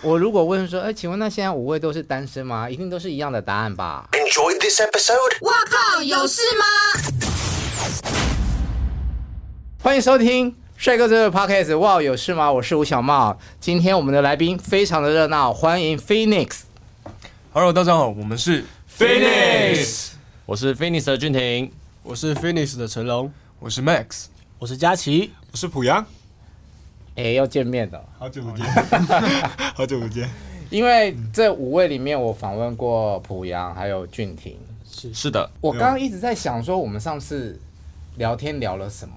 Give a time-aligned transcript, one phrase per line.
[0.00, 2.70] 我如果问说，哎、欸，请问那现在五位都是单身吗？
[2.70, 5.38] 一定都是一样的答案吧？Enjoy this episode。
[5.40, 6.64] 我靠，有事吗？
[9.82, 11.76] 欢迎收听帅哥这个 podcast。
[11.78, 12.52] 哇，有事吗？
[12.52, 13.36] 我是吴小茂。
[13.58, 16.60] 今天我们的来宾非常的热闹，欢迎 Phoenix。
[17.52, 18.64] Hello，大家好，我们是
[18.96, 20.10] Phoenix。
[20.46, 21.72] 我是 Phoenix 的俊廷，
[22.04, 24.26] 我是 Phoenix 的成龙，我是 Max，
[24.60, 26.06] 我是佳琪，我是濮阳。
[27.18, 28.64] 哎，要见面的，好久不见，
[29.74, 30.30] 好久不见。
[30.70, 34.56] 因为这五位里面，我访问过濮阳，还有俊廷。
[34.88, 35.12] 是。
[35.12, 37.60] 是的，我刚刚一直在想说，我们上次
[38.18, 39.14] 聊天聊了什么？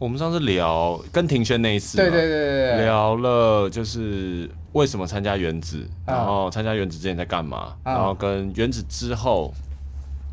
[0.00, 2.28] 我们上次聊跟庭轩那一次，对对对
[2.72, 9.54] 对，聊了就是为什么参加原子，然后参加原子之前在干嘛，然后跟原子之后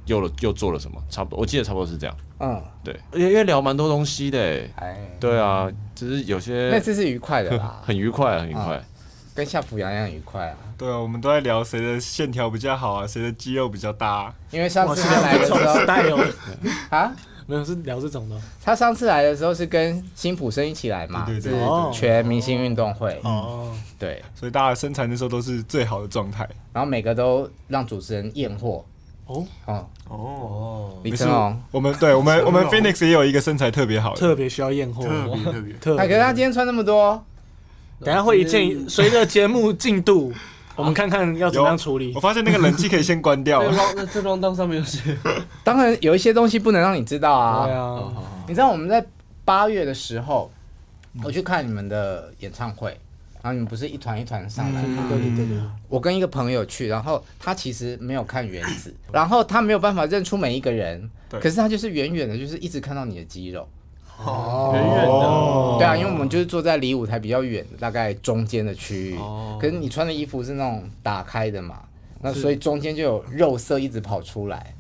[0.08, 2.18] 又了又做了什么，差不多，我记得差不多是这样。
[2.40, 4.40] 嗯，对，因为聊蛮多东西的，
[4.78, 5.70] 哎，对啊，
[6.02, 8.84] 只是有些那次是愉快的啦， 很愉快，很愉快，
[9.36, 10.58] 跟夏普阳一样愉快啊。
[10.76, 14.34] 对啊，我们都在聊谁的线条比较好啊，谁的肌肉比较大。
[14.50, 16.18] 因为上次来的时候带有
[16.90, 17.14] 啊，
[17.46, 18.36] 没有是聊这种的。
[18.64, 21.54] 他上次来的时候是跟辛普森一起来嘛，对对
[21.94, 23.20] 全明星运动会。
[23.24, 28.84] 哦，对，所以大家身材那时候都是最好的状态，然后每个都让主持人验货。
[29.28, 30.98] 哦哦哦！
[31.04, 36.08] 李成龙，我们对我们 我们 Phoenix 也有一个身材特别好的，特别需要验货，特别特别特别。
[36.08, 37.24] 可是他今天穿那么多，
[38.00, 40.34] 等下会一件随着节目进度，
[40.76, 42.12] 我们看看要怎么样处理。
[42.16, 43.64] 我发现那个冷气可以先关掉。
[43.96, 45.18] 那这装当上面有写，
[45.64, 47.66] 当然有一些东西不能让你知道啊。
[47.66, 48.14] 对啊，
[48.48, 49.06] 你知道我们在
[49.46, 50.52] 八月的时候，
[51.24, 52.98] 我去看你们的演唱会。
[53.44, 55.08] 然后你们不是一团一团上来吗？
[55.10, 55.58] 对对对对。
[55.90, 63.68] 我跟一个朋友去，然后他其实没有看原子， 然后他没有办法认出每一个人，可是他就是远远的，就是一直看到你的肌肉。
[64.24, 64.72] 哦。
[64.76, 65.78] 远远的。
[65.80, 69.18] 对啊，因为我们就是坐在离舞台比较远的，大概中间的区域。
[69.18, 69.58] 哦。
[69.60, 71.82] 可是你穿的衣服是那种打开的嘛，
[72.22, 74.76] 那所以中间就有肉色一直跑出来。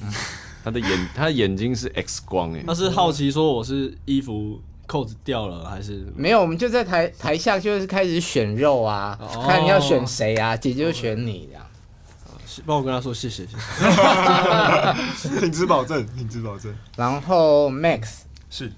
[0.64, 2.64] 他的眼，他的眼睛是 X 光诶。
[2.66, 4.58] 他是好奇说我是衣服。
[4.86, 6.40] 扣子掉了还是没有？
[6.40, 11.66] 我们就在台台下就是开始选肉啊，哦、看你要选谁啊，姐姐就选你这样。
[12.64, 13.56] 帮我跟他说谢谢谢
[15.16, 16.72] 谢， 品质保证，品质保证。
[16.96, 18.18] 然后 Max
[18.48, 18.70] 是，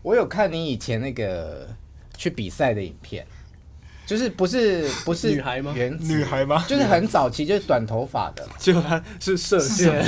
[0.00, 1.68] 我有看你以前那个
[2.16, 3.26] 去比赛的影片，
[4.06, 5.74] 就是不是不是女孩吗？
[5.76, 6.64] 女孩吗？
[6.66, 10.02] 就是很早期，就是短头发的， 结果他是射线。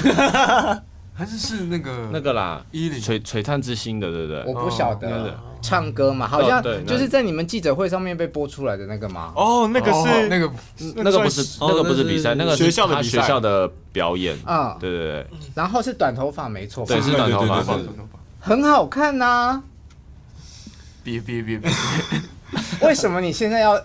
[1.17, 4.45] 还是是那个那个啦，璀璀璨之星的，对不对？
[4.47, 9.33] 我不晓得，唱歌嘛，好像就是在你们记者会上面被播出来的那个吗？
[9.37, 10.53] 哦，那个是那个
[10.97, 15.27] 那个不是那个不是比赛，那个是学校的学校的表演啊，对对对。
[15.55, 17.79] 然后是短头发，没错，对，是短头发，
[18.41, 19.63] 很好看呐。
[21.05, 21.71] 别别别别！
[22.83, 23.81] 为什么你现在要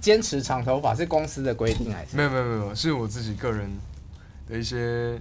[0.00, 0.94] 坚持长头发？
[0.94, 2.16] 是公司的规定还是？
[2.16, 3.68] 没有没有没有，是我自己个人
[4.48, 5.20] 的一些。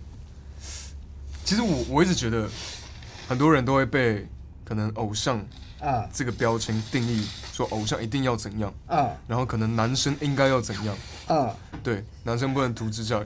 [1.48, 2.46] 其实我我一直觉得，
[3.30, 4.28] 很多人都会被
[4.66, 5.40] 可能偶像
[5.80, 10.94] 啊这个标签定义，说偶像一定要怎样，啊，然后可能男生应该要怎样，
[11.28, 13.24] 啊，对，男生不能涂指甲。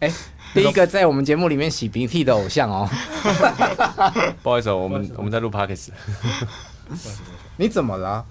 [0.00, 0.12] 哎，
[0.52, 2.90] 第一个在我们节目里面洗鼻涕的偶像哦，
[4.42, 5.90] 不好意思，我们我们在录 Podcast。
[7.56, 8.26] 你怎么了？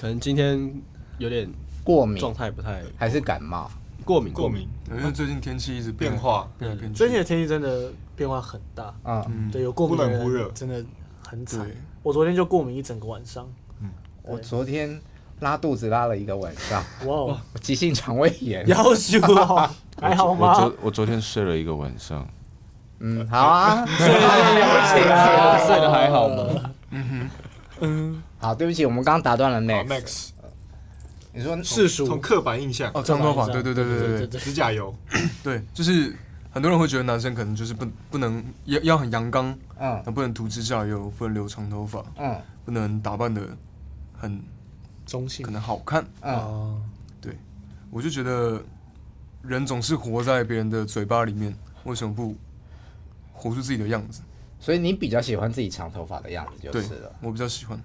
[0.00, 0.74] 可能今天
[1.18, 1.48] 有点
[1.84, 3.70] 过敏，状态不太，还是感冒？
[4.02, 6.96] 过敏，过敏，因为最近天气一直变化，变来变去。
[6.96, 10.84] 最近的天气真的变化很大啊，对，有过敏的人真的
[11.26, 11.66] 很惨。
[12.02, 13.48] 我昨天就过敏一整个晚上。
[13.80, 13.90] 嗯，
[14.22, 15.00] 我昨天
[15.40, 16.82] 拉肚子拉了一个晚上。
[17.06, 19.70] 哇，我急性肠胃炎，要死哦，
[20.00, 20.54] 还好吗？
[20.54, 22.26] 我昨我昨天睡了一个晚上。
[22.98, 26.70] 嗯，好啊， 睡得睡得还好吗？
[26.90, 27.30] 嗯哼，
[27.80, 30.31] 嗯，好，对不起，我们刚刚打断了 Max。
[31.34, 32.90] 你说世俗从刻板印象。
[32.94, 34.94] 哦，长头发，对对对对对，指甲油，
[35.42, 36.14] 对，就是
[36.50, 43.40] 很多人会觉得男生可能就是不不能要要很阳刚，嗯，不能涂指甲油，不能留长头发，嗯，不能打扮的
[44.12, 44.42] 很
[45.06, 46.76] 中性，可能好看，啊，
[47.20, 47.36] 对，
[47.90, 48.62] 我就觉得
[49.42, 52.36] 人总是活在别人的嘴巴里面，为什么不
[53.32, 54.20] 活出自己的样子？
[54.60, 57.82] 所以你比较喜欢自己长头发的样子就是了，我比较喜欢。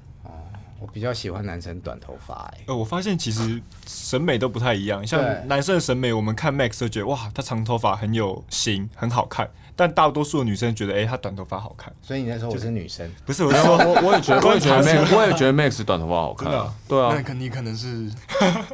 [0.79, 5.05] 我比较喜欢男生短头发，哎，呃，我发现其实审美都不太一样。
[5.05, 9.49] 像男生的审美，我们看 Max 就觉得哇，他长头发很有型，很好看。
[9.75, 11.91] 但大多数的女生觉得，哎，他短头发好看。
[12.01, 13.43] 所以你那时候我是女生，不是？
[13.43, 16.51] 我说我我也觉得，我也觉得 Max，我也觉得 Max 短头发好看。
[16.87, 18.11] 对啊，那肯定可能是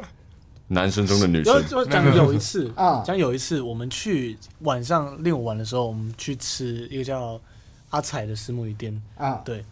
[0.68, 1.62] 男生中的女生。
[1.90, 7.40] 讲有一次啊，讲有一次，我们去晚上练舞玩的时候，我们去吃一个叫
[7.90, 9.64] 阿彩的虱目鱼店啊，对，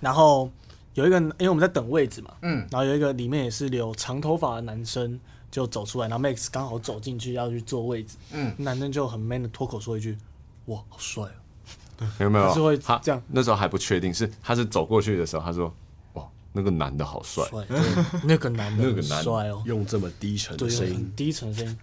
[0.00, 0.50] 然后。
[0.96, 5.20] 有一个，因为我们在等位置嘛，嗯，然后有一个里面也是留长头发的男生
[5.50, 10.16] 就走出来，然后 Max 刚好走进去要去坐位置，嗯，男生就很 man 的脱口说一句
[10.66, 11.36] ：“哇，好帅哦！”
[11.98, 12.52] 对， 有没有？
[12.54, 13.22] 是会这样。
[13.28, 15.70] 那时候还不确定，是他是走过去的时候，他说
[16.14, 17.44] ：“哇，那个男的好帅。”
[18.24, 21.78] 那个男的那个男帅哦，用这么低沉的声音，低沉声音，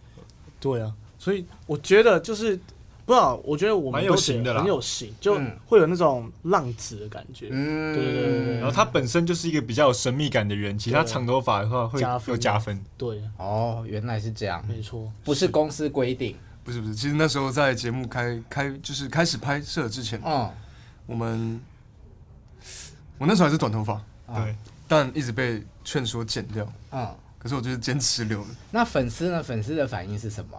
[0.60, 2.60] 对啊，所以我觉得就是。
[3.06, 7.50] 不知道，我觉得我们都型的，很有型，就会有那种浪子的感觉。
[7.52, 8.56] 嗯，对对对。
[8.60, 12.82] 然后他本身就是一个比较有神秘感的人，其实他长头发的话会有加分。
[12.98, 14.66] 对，哦，原来是这样。
[14.68, 16.36] 没错，不是公司规定。
[16.64, 20.50] 不是不是，其实那时候在节目开开就是开始拍摄之前，嗯，
[21.06, 21.60] 我们
[23.18, 24.02] 我那时候还是短头发，
[24.34, 24.56] 对，
[24.88, 28.48] 但一直被劝说剪掉，嗯，可是我就是坚持留了。
[28.72, 29.44] 那粉丝呢？
[29.44, 30.58] 粉丝的反应是什么？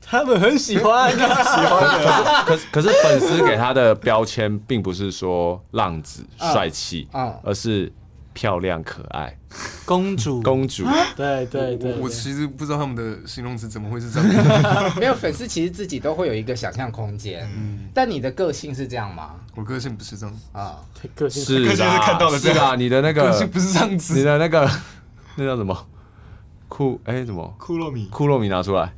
[0.00, 2.44] 他们很喜欢，喜欢的。
[2.44, 7.08] 可是，可是粉丝给他的标签并不是说浪子、帅气，
[7.44, 7.92] 而是
[8.32, 9.36] 漂亮、可爱、
[9.84, 10.84] 公主、公主。
[11.16, 14.92] 对对对，我其实不知道他们的形容词怎么会是这样。
[14.98, 17.48] 没有粉丝，其实自己都会有一个想象空间。
[17.56, 19.36] 嗯，但你的个性是这样吗？
[19.54, 20.78] 我个性不是这样啊，
[21.14, 24.68] 个性是 个性是看到的，是啊，你的那个个性不是这样子，你的那个
[25.36, 25.86] 那叫什么？
[26.68, 27.54] 库哎，什么？
[27.58, 28.92] 库洛米，库洛米拿出来。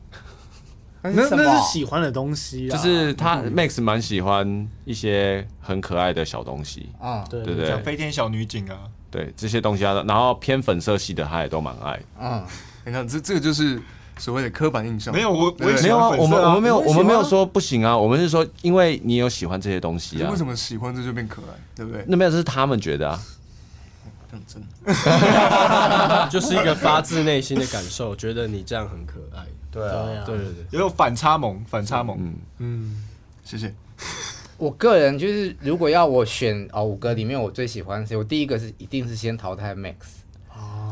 [1.03, 6.89] 那那是喜欢的东西，就是他 Max 蛮喜欢一些很可爱的小东西。
[7.01, 8.79] 啊，对对对，像飞天小女警啊，
[9.11, 12.01] 对这些东西啊，然后偏粉色系的他也都蛮爱。
[12.19, 12.47] 啊，
[12.87, 13.81] 你看这这个就是
[14.17, 15.13] 所谓的刻板印象。
[15.13, 22.05] 没有我我没有啊，我们我们没有我们没有说不行啊，我们是说因为你有喜欢这些东西啊，为什么喜欢这就变可爱，对不对？
[22.07, 23.21] 那没有，这是他们觉得啊，
[24.47, 24.63] 真。
[26.31, 29.45] 就是一个发自内心的感受，觉得你这样很可爱。
[29.73, 32.17] 对啊，对对对，也有反差萌，反差萌。
[32.21, 33.05] 嗯嗯，
[33.43, 33.75] 谢谢。
[34.59, 38.17] 我个人就是，如果要我选哦五个里面，我最喜欢谁？
[38.17, 40.22] 我第一个是一定是先淘汰 Max。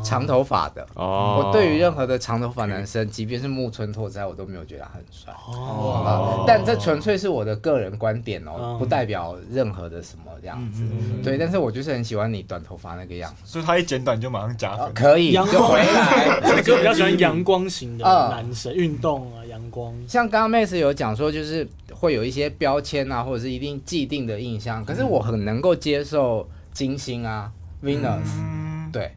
[0.03, 5.33] 长头发的，我对于任何的长头发男生，即便是木村拓哉，我都没有觉得他很帅。
[5.47, 10.83] 哦，但这纯粹是我的个人观点哦，不代表任何的什么这样子。
[11.23, 13.43] 对，但是我就是很喜欢你短头发那个样子。
[13.45, 14.93] 所以他一剪短就马上加分。
[14.95, 16.61] 可以，就回来。
[16.63, 19.95] 就比较喜欢阳光型的 男生，运动啊，阳光。
[20.07, 24.85] 像刚刚妹子有讲说，就是会有一些标签啊，或者是一定既定的印象。
[24.85, 27.51] 可是我很能够接受金星啊
[27.83, 29.13] ，Venus，对。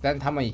[0.00, 0.44] 但他们，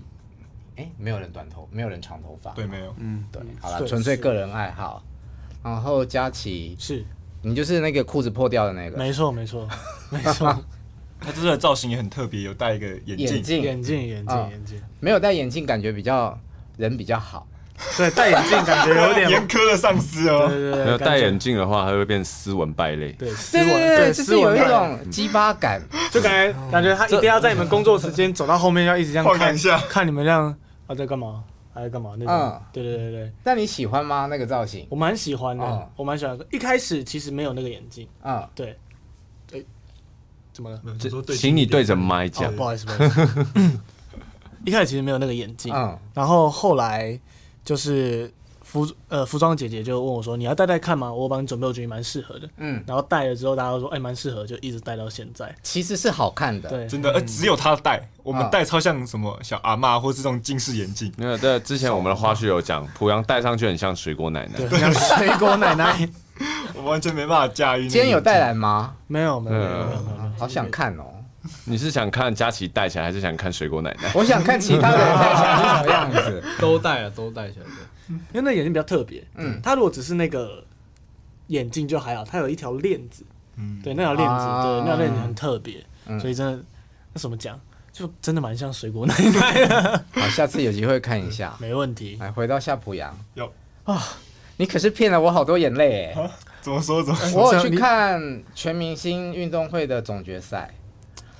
[0.76, 2.50] 哎、欸，没有人短头，没有人长头发。
[2.52, 2.94] 对，没有。
[2.98, 3.42] 嗯，对。
[3.60, 5.02] 好了，纯粹个人爱好。
[5.62, 7.04] 然后佳琪是，
[7.42, 8.96] 你就是那个裤子破掉的那个。
[8.96, 9.68] 没错，没错，
[10.10, 10.64] 没错。
[11.18, 14.82] 他这个造型也很特别，有戴一个眼镜，眼镜，眼镜，眼镜，眼镜。
[15.00, 16.38] 没有戴眼镜，感觉比较
[16.76, 17.48] 人比较好。
[17.96, 20.48] 对，戴眼镜感觉有点严苛的上司哦。
[20.48, 23.12] 对对对，没有戴眼镜的话，他会变斯文败类。
[23.12, 30.54] 对，斯文，对，就是有一种鸡巴感，就感觉感觉他一定要在你们工作时间走到后面，要一直这样看一下，看你们这样
[30.86, 31.44] 啊在干嘛，
[31.74, 32.62] 还在干嘛那种。
[32.72, 33.32] 对对对对。
[33.44, 34.26] 那你喜欢吗？
[34.26, 34.86] 那个造型？
[34.88, 36.46] 我蛮喜欢的，我蛮喜欢的。
[36.50, 38.48] 一开始其实没有那个眼镜啊。
[38.54, 38.76] 对。
[39.52, 39.62] 哎，
[40.52, 40.80] 怎么了？
[41.36, 42.54] 请你对着麦讲。
[42.56, 43.80] 不好意思，不好意思。
[44.64, 45.72] 一开始其实没有那个眼镜，
[46.14, 47.20] 然后后来。
[47.66, 48.32] 就是
[48.62, 52.48] 服呃服装姐姐就问我说：“你要戴戴看吗？”我帮你准备，我觉得蛮适合的。
[52.58, 55.52] 嗯，然后戴了之后，大家都说：“哎，蛮适合。”就一直戴到现在。
[55.64, 57.12] 其实是好看的，对，真的。
[57.12, 61.12] 呃，只有他戴，我们戴超像什么小阿嬷，或是这种近视眼镜。
[61.18, 66.08] 没有，对，之前我们的花絮有讲，濮阳戴上去很像水果奶奶，像水果奶奶，
[66.74, 67.88] 我完全没办法驾驭。
[67.88, 68.94] 今天有带来吗？
[69.08, 69.86] 没有，没有，没有，
[70.38, 71.04] 好想看哦。
[71.64, 74.10] 你是想看佳琪戴起来，还是想看水果奶奶？
[74.14, 77.72] 我想看其他人 戴起来是什么样子，都戴了，都戴起来的。
[78.08, 80.64] 因为那眼镜比较特别，嗯，他如果只是那个
[81.48, 83.24] 眼镜就还好，他有一条链子，
[83.56, 85.84] 嗯，对，那条链子，对，那条链子很特别，
[86.20, 86.62] 所以真的，
[87.12, 87.58] 那怎么讲，
[87.92, 90.04] 就真的蛮像水果奶奶的。
[90.12, 92.16] 好，下次有机会看一下，没问题。
[92.20, 93.52] 来，回到夏普阳，有
[93.84, 94.00] 啊，
[94.58, 97.02] 你可是骗了我好多眼泪哎，怎么说？
[97.02, 97.42] 怎么说？
[97.42, 100.72] 我有去看全明星运动会的总决赛，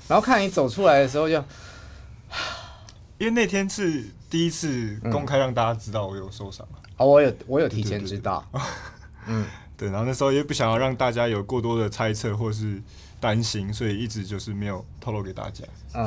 [0.09, 1.35] 然后看你走出来的时候就，
[3.19, 4.05] 因为那天是。
[4.29, 6.67] 第一次公开让大家知道我有受伤。
[6.97, 8.45] 哦，我有我有提前知道，
[9.29, 9.47] 嗯，
[9.79, 12.83] 对，然后那时候也不想要让大家有过多的猜测或是
[13.21, 15.65] 担心，所以一直就是没有透露给大家。
[15.95, 16.07] 嗯，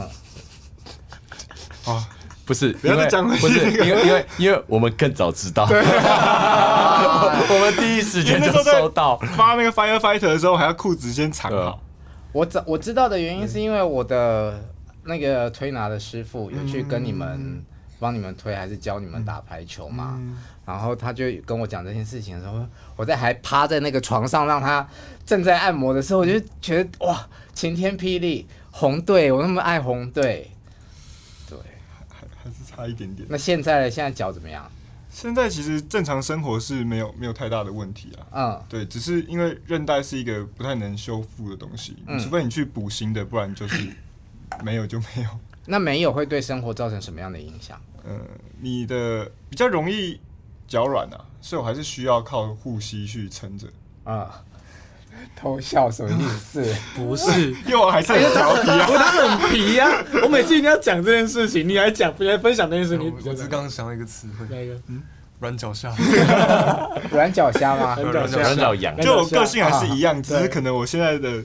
[1.86, 2.06] 啊，
[2.46, 9.18] 不是，不要再讲，不是， 因为因为因为我们更早知道，我们第一时间就收到。
[9.38, 11.82] 发那个 firefighter 的时候，还要裤子先藏好。
[12.32, 14.64] 我知我知道的原因是因为我的
[15.04, 17.64] 那个推拿的师傅有去跟你们。
[18.02, 20.16] 帮你们推还是教你们打排球嘛？
[20.18, 24.88] 嗯、然后他就跟我讲这件事情的时候，我在还趴在那个床上让他
[25.26, 30.50] 正在按摩的时候，我就觉得哇，晴天霹雳，红队，我那么爱红队。
[31.50, 31.58] 对，
[32.08, 33.28] 还还是差一点点。
[33.30, 33.92] 那现在呢？
[33.92, 34.72] 现在脚怎么样？
[35.22, 38.28] 现在其实正常生活是没有没有太大的问题啊。
[38.32, 43.90] 嗯，对，只是因为韧带是一个不太能修复的东西，嗯、除非你去补新的，不然就是
[44.64, 45.30] 没有就没有。
[45.68, 47.78] 那没有会对生活造成什么样的影响？
[48.06, 48.18] 嗯，
[48.62, 50.22] 你的比较容易
[50.66, 53.68] 脚软啊，所以我还是需要靠护膝去撑着
[54.06, 54.42] 啊。
[55.36, 56.64] 偷笑什么意思？
[56.96, 59.90] 不是，因为我还是很调皮啊，他很皮呀。
[60.24, 63.14] 我每次一定要讲这件事情，你来讲，你还分享这件事情。
[63.26, 64.76] 我只是刚刚想到一个词汇，哪一个？
[64.88, 65.02] 嗯，
[65.40, 65.94] 软脚虾。
[67.12, 67.98] 软脚虾吗？
[68.04, 69.00] 软脚羊。
[69.00, 71.42] 就我个性还是一样，只是可能我现在的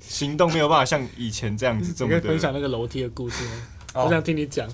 [0.00, 2.10] 行动没有办法像以前这样子这么。
[2.10, 3.50] 可以分享那个楼梯的故事吗？
[4.04, 4.68] 我想听你讲。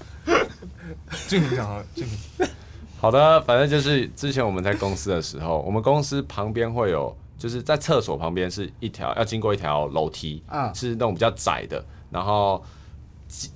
[1.26, 2.48] 静婷讲好了，静婷。
[3.00, 7.16] 好的，反正就是之前我们在公司的时候，我们公司旁边会有。
[7.38, 12.62] 就是在厕所旁边是一条要经过一条楼梯，嗯，是那种比较窄的，然后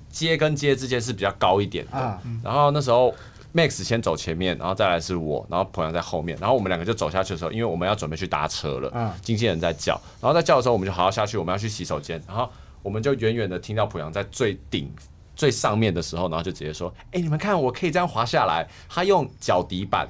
[0.09, 3.13] 街跟街之间是比较高一点的，嗯，然后那时候
[3.53, 12.49] Max 先走前面，然后再来是我，然后朋友在后面，然后我们两个就走下去的时候，因为我们要准备去搭车了，嗯，经纪人在叫，然后在叫的时候，我们就好好下去，我们要去洗手间，然后
[12.81, 14.89] 我们就远远的听到濮阳在最顶
[15.35, 20.07] 最上面的时候，然后就直接说，哎，你们看我可以这样滑下来，他用脚底板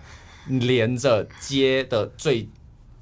[0.48, 2.48] 连着街的最。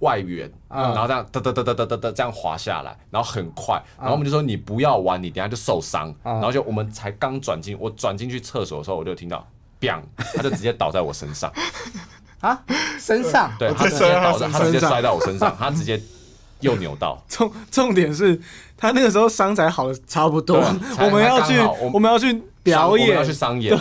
[0.01, 6.13] 外缘，然后这样哒哒哒哒哒哒哒这样滑下来，然后很快，然后我们就说你不要玩，你等下就受伤。
[6.23, 9.47] 然后就我们才刚转进，我转进去厕所的时候，我就听到
[9.79, 11.51] ，biang，他就直接倒在我身上。
[12.41, 12.59] 啊，
[12.99, 13.51] 身上？
[13.59, 16.01] 对，他直接倒在，他直接摔到我身上， 他直接
[16.61, 17.23] 又扭到。
[17.27, 18.41] 重重点是
[18.75, 20.57] 他那个时候伤才好的差不多，
[20.99, 21.59] 我们要去，
[21.93, 23.77] 我们要去表演，要去商演。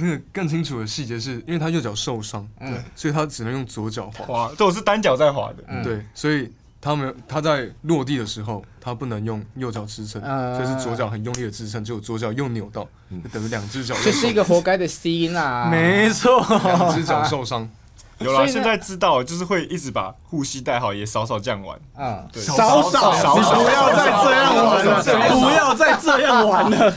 [0.00, 4.50] 那个更清楚的细节是因为他右脚受伤，对，所以他只能用左脚滑。
[4.56, 6.50] 对，我是单脚在滑的，嗯、对，所以
[6.80, 12.86] 他们他在落地的时候，他不能用右脚支撑，嗯、所以是左脚很用力的支撑，结果左脚又扭到，
[13.32, 13.94] 等于两只脚。
[14.04, 17.68] 这是一个活该的 C 啊， 没错错，两只脚受伤。
[18.20, 21.78] 有了，现在知道就是会一直把护膝带好，也少少这样玩。
[21.94, 26.94] 啊，对，少少少少，不要再这样玩了，不要再这样玩了。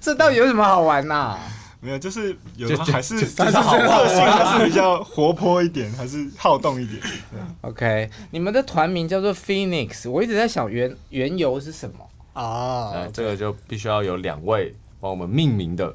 [0.00, 1.38] 这到底有什么好玩呐、啊？
[1.84, 7.02] 没有，就是有的还是但是个性 还是比较活泼一点，还是好动一点。
[7.62, 13.08] OK，你们的团名叫做 Phoenix，我一直在想原缘由是什么啊？
[13.12, 15.92] 这个就必须要有两位帮我们命名的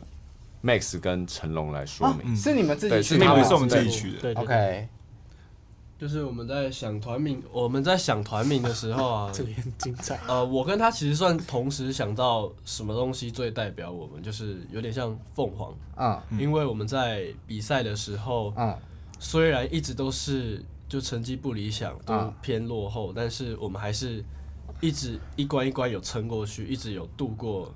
[0.61, 4.17] Max 跟成龙来说明，是你们自己取的，是我们自己取的。
[4.19, 4.87] 对，OK。
[5.99, 10.19] 就是我们在想团名，我们在想团名的时候啊， 这里很精彩。
[10.27, 15.73] 呃，我跟他其实算同时想到什么东西最代表我们，就是有点像凤凰。
[15.95, 18.77] 啊，因为我们在比赛的时候，嗯，
[19.17, 24.23] 虽然一直都是就成绩不理想，都偏落后，但是我们还是
[24.79, 27.73] 一直一关一关有撑过去，一直有度过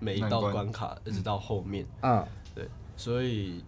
[0.00, 2.26] 每一道关卡，一直到后面，嗯，
[2.56, 2.66] 对，
[2.96, 3.62] 所以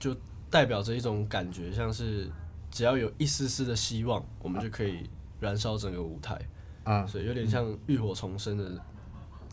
[0.00, 0.16] 就
[0.48, 2.30] 代表着一种感觉，像是。
[2.72, 6.36] 只要有一丝丝的希望，我们就可以燃烧整个舞台，
[6.84, 8.64] 啊，所以有点像浴火重生的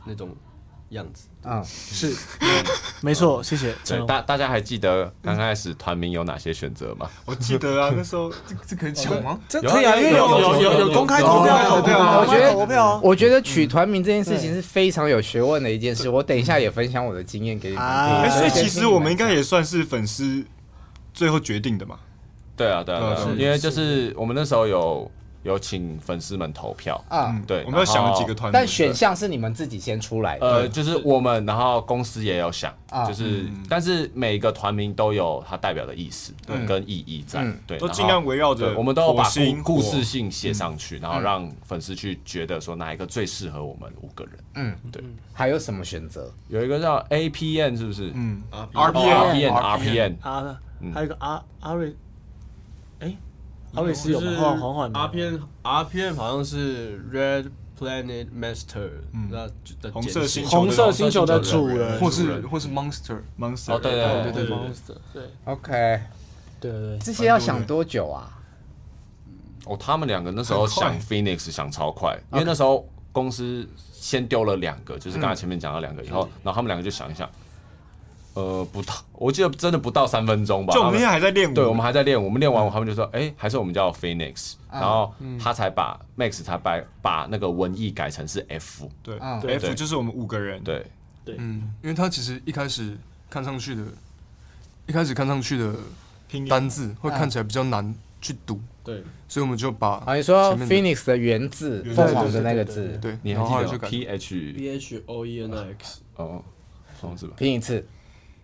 [0.06, 0.34] 那种
[0.92, 2.16] 样子，啊，是，
[3.04, 3.76] 没错，谢谢。
[3.86, 7.10] 对，大大家还记得刚开始团名有哪些选择吗？
[7.26, 9.38] 我记得啊，那时候这这可以讲吗？
[9.50, 16.08] 这可以啊，因为有有有有公开投票，投票，我觉得投票，我觉得取团名这件事情是非常有 学问的一件事。
[16.08, 17.84] 我等一下也分享我的经验给你们。
[17.84, 20.46] 哎，所以其实我们应该也算是粉丝
[21.14, 22.00] 最后决定的嘛。
[22.60, 24.13] 对啊，对啊，对啊，因为就是。
[24.20, 25.10] 我们那时候有
[25.44, 32.74] 有请粉丝们投票啊，对，我们有想了几个团，但选项是你们自己先出来的，呃，就是我们，然后公司也有想，
[33.08, 36.34] 就是，但是每个团名都有它代表的意思
[36.68, 39.24] 跟意义在，对，都尽量围绕着，我们都要把
[39.63, 45.01] 故故事性写上去，然后让粉丝去觉得说哪一个最适合我们五个人，嗯，对，
[45.32, 46.30] 还有什么选择？
[46.50, 48.12] 有一个叫 APN 是不是？
[48.13, 50.60] 嗯，RPN，RPN，啊，
[50.94, 51.96] 还有一个阿阿瑞。
[53.00, 53.15] 哎，
[53.74, 55.00] 阿瑞是有缓缓缓的。
[55.00, 58.89] RPN RPN 好像是 Red Planet Master，
[59.29, 59.48] 那
[59.82, 63.74] 的红色星红色星球的主人，或是或是 Monster Monster。
[63.74, 64.98] 哦，对对对对，Monster。
[65.13, 66.01] 对，OK，
[66.60, 68.38] 对对对，这些要想多久啊？
[69.65, 77.29] 哦，他们两个那时候想 Phoenix 想超快，因为那时候公司先丢了两个，就是刚才前面讲了两个以后，然后他们两个就想一想。
[78.34, 80.74] 呃，不到，我记得真的不到三分钟吧。
[80.74, 82.22] 就我们现在还在练舞，对，我们还在练。
[82.22, 88.90] 我们练完，他们就说：“哎，还是我们叫 Phoenix。”然后他才把 Max 才把把那个文艺改成是 F。
[89.04, 90.64] 对，F 就是我们五个人。
[90.64, 90.86] 对。
[91.26, 92.98] 对，嗯，因为他其实一开始
[93.30, 93.84] 看上去的，
[94.88, 95.76] 一开始看上去的
[96.48, 98.60] 单字会看起来比较难去读。
[98.84, 106.42] 对，所以我们就把啊，你说 Phoenix 的原字凤凰的那个字，对，然后就 P H P H O E N I X，哦，
[107.00, 107.86] 双字吧，拼一次。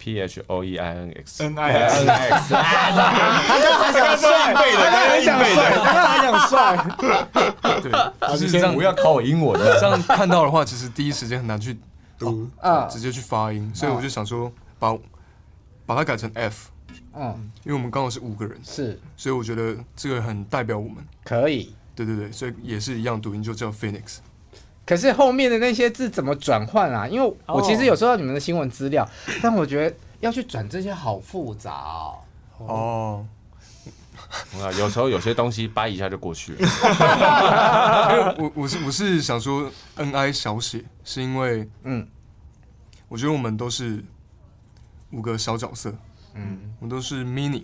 [0.06, 6.78] P H O E I N X N I X，他刚还想帅，他刚还想帅，他刚还想帅。
[7.82, 7.92] 对，
[8.30, 8.72] 就是这样。
[8.76, 9.60] 不要考我英文。
[9.60, 11.76] 这样看到的话，其实第一时间很难去
[12.20, 13.72] 读啊，直接去发音。
[13.74, 14.96] 所以我就想说，把
[15.88, 16.70] 把它改成 F。
[17.16, 21.04] 嗯，因为我们刚好是五个人，是，所以我觉得这个很代表我们。
[21.24, 21.74] 可以。
[21.96, 24.18] 对对对，所以也是一样读音，就叫 Phoenix。
[24.86, 27.08] 可是后面的那些字怎么转换啊？
[27.08, 29.08] 因为我其实有收到你们的新闻资料，
[29.42, 32.20] 但我觉得要去转这些好复杂哦。
[32.58, 33.26] 哦，
[34.78, 38.36] 有时候有些东西掰一下就过去了。
[38.40, 42.08] 我我是我是想说，N I 小写是因为，嗯，
[43.08, 44.04] 我觉得我们都是
[45.12, 45.94] 五个小角色，
[46.34, 47.64] 嗯，我们都是 mini，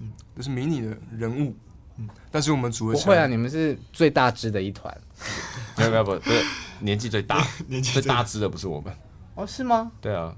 [0.00, 1.54] 嗯，都是迷你的人物，
[1.96, 4.92] 嗯，但是我们组合起来，不会啊，你们是最大只的一团。
[5.78, 6.42] 没有没有不不是
[6.80, 8.92] 年纪最大， 年纪最大只的不是我们
[9.34, 9.46] 哦？
[9.46, 9.90] 是吗？
[10.00, 10.34] 对啊，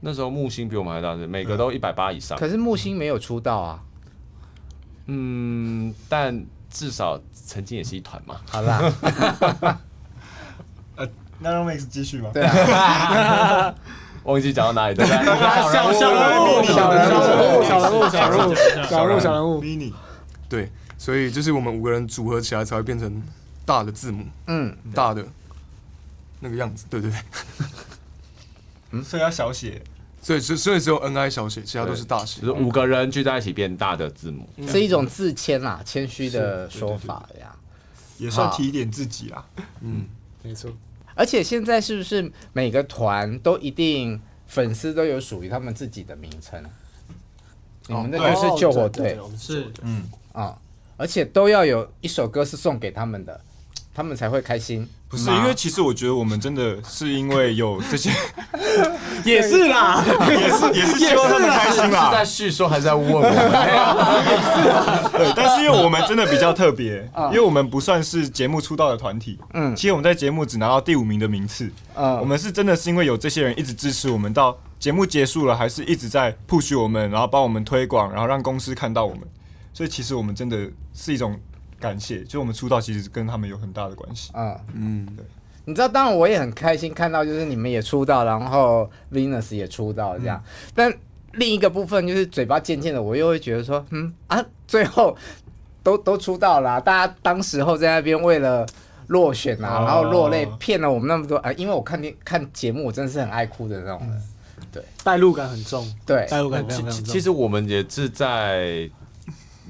[0.00, 2.38] 那时候木星比我们还大只，每个都一百八以上。
[2.38, 3.82] 可是木星没有出道啊。
[5.06, 8.40] 嗯，但至少曾经也是一团嘛。
[8.48, 8.80] 好啦，
[10.96, 11.08] 呃，
[11.40, 12.30] 那让 Max 继续吧？
[12.32, 13.74] 对啊，
[14.24, 14.94] 忘记讲到哪里？
[14.94, 15.24] 对不对？
[15.72, 18.54] 小小人物，小人物，小人物，小人物，
[18.88, 19.92] 小人物，小人物，mini。
[20.48, 20.70] 对，
[21.00, 23.22] 所以就是我们五个人组合起来才会变成。
[23.62, 25.24] 大的字母，嗯，大的
[26.40, 27.20] 那个样子，对对对，
[28.90, 29.80] 嗯，所以要小写，
[30.20, 37.54] 所以所以只有 N I 小写，其他都是大写，就是五个人聚在一起变大的字母，是一种自谦啦，谦虚的说法呀，
[38.18, 39.46] 也算提点自己啦，
[39.82, 40.06] 嗯，
[40.42, 40.72] 没错。
[41.14, 46.60] 而且现在是不是每个团都一定粉丝都有属于他们自己的名称？
[47.86, 50.10] 你们那个是救火队，是，嗯。
[50.32, 50.56] 啊，
[51.00, 53.40] 而且都要有一首歌是送给他们的。
[53.92, 58.08] 他们才会开心，不是因为其实我觉得我们真的是因为有这些，
[59.26, 62.06] 也是啦，也是也是希望他们开心啦。
[62.06, 63.30] 是在叙说还是在问我们？
[65.12, 79.22] 对，但是因为我们真的比较特别， 因为我们不算是节目出道的团体，嗯，其实我们在节目只拿到第五名的名次，嗯，我们是真的是因为有这些人一直支持我们，到节目结束了还是一直在 push 我们，然后帮我们推广，然后让公司看到我们，
[79.74, 81.40] 所以其实我们真的是一种。
[81.80, 84.30] 感谢，就我们出道其实跟他们有很大的关系。
[84.34, 85.24] 嗯嗯，对。
[85.64, 90.38] 你知道，当然我也很开心看到，就是你们也出道，然后 Venus 也出道这样。
[90.44, 90.94] 嗯、但
[91.32, 95.16] 另一个部分就是嘴巴贱贱的，我又会觉得说，嗯啊，最后
[95.82, 98.66] 都 都出道了，大家当时候在那边为了
[99.06, 101.50] 落选啊，哦、然后落泪骗了我们那么多啊。
[101.54, 104.10] 因为我看电看节目，我真的是很爱哭的那种人。
[104.10, 104.22] 嗯、
[104.70, 105.90] 对，代入感很重。
[106.04, 107.04] 对，代入感非常非常重。
[107.10, 108.90] 其实我们也是在。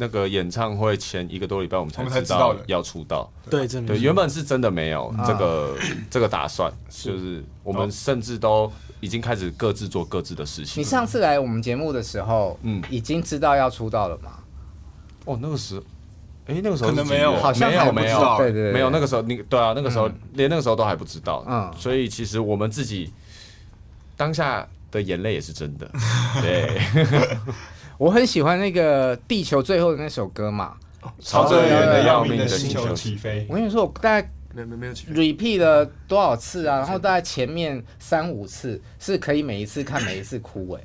[0.00, 3.30] 那个演唱会前一个多礼拜，我们才知道要出道。
[3.50, 3.94] 对，真的。
[3.94, 5.76] 对，原本是真的没有这个
[6.10, 10.80] 这个打算，就是我们甚至都已经开始各自做各自的事情。
[10.80, 14.30] 你上次来我们节目的时候，嗯，已经知道要出道了吗？
[15.26, 15.82] 哦，那个时候，
[16.46, 18.88] 哎，那个时候可能没有，好像没有，没有，对对，没有。
[18.88, 21.44] 那个时候，你对啊，那个时候连那个时候都还不知道。
[21.46, 23.12] 嗯，所以其实我们自己
[24.16, 25.86] 当下的眼泪也是真的。
[26.40, 26.80] 对。
[28.00, 30.74] 我很喜欢那个地球最后的那首歌嘛，
[31.20, 33.46] 朝着远的要命的星球起飞。
[33.46, 36.78] 我跟你说，我大概没没没有 repeat 了多少次啊？
[36.78, 40.80] 然后大概前面三五次是可以每一次看每一次哭哎。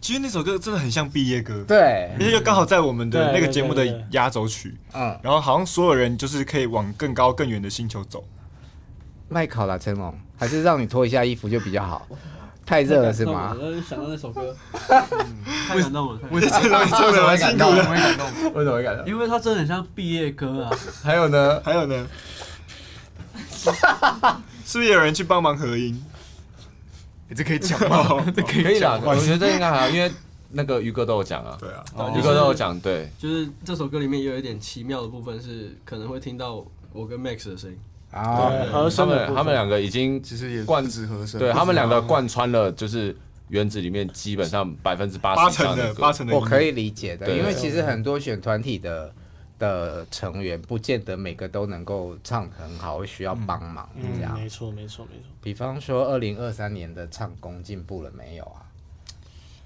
[0.00, 8.24] 其实那首歌真的很像毕业歌，对，因为就刚好在我们的那个节目的压轴曲，嗯，然后好像所有人就是可以往更高更远的星球走。
[9.28, 12.08] 麦考啦，成龙，还是让你脱一下衣服就比较好。
[12.64, 13.56] 太热了是吗？
[13.58, 14.54] 我想到那首歌，
[15.68, 16.20] 太感动了。
[16.30, 17.06] 为什么会感动？
[17.06, 17.76] 为什么会感动？
[18.54, 19.06] 为什么会感动？
[19.06, 20.70] 因为它真的很像毕业歌啊。
[21.02, 21.60] 还有呢？
[21.62, 22.06] 还有呢？
[24.64, 26.02] 是不是有人去帮忙合音？
[27.28, 28.24] 你这可以讲吗？
[28.34, 28.98] 这可以啦。
[29.04, 30.10] 我觉得这应该还好，因为
[30.50, 31.58] 那个鱼哥都有讲啊。
[31.60, 31.84] 对啊，
[32.16, 32.78] 鱼哥都有讲。
[32.80, 37.78] 对，就是这首歌里面也有一点奇妙的部分，是可能会听到我跟 Max 的声音。
[38.10, 38.50] 啊，
[38.96, 43.14] 他们他们两个已经其实也贯指和声，对他们两个贯穿了，就是
[43.48, 49.12] 原子里面基本上百分之八十的八成的，我可以理解的，因为其实很多选团体的
[49.58, 54.38] 的成员，不见得每个都能够唱很好，会需要帮忙这样。
[54.38, 55.24] 没错，没错，没错。
[55.42, 58.62] 比方说，二零二三年的唱功进步了没有啊？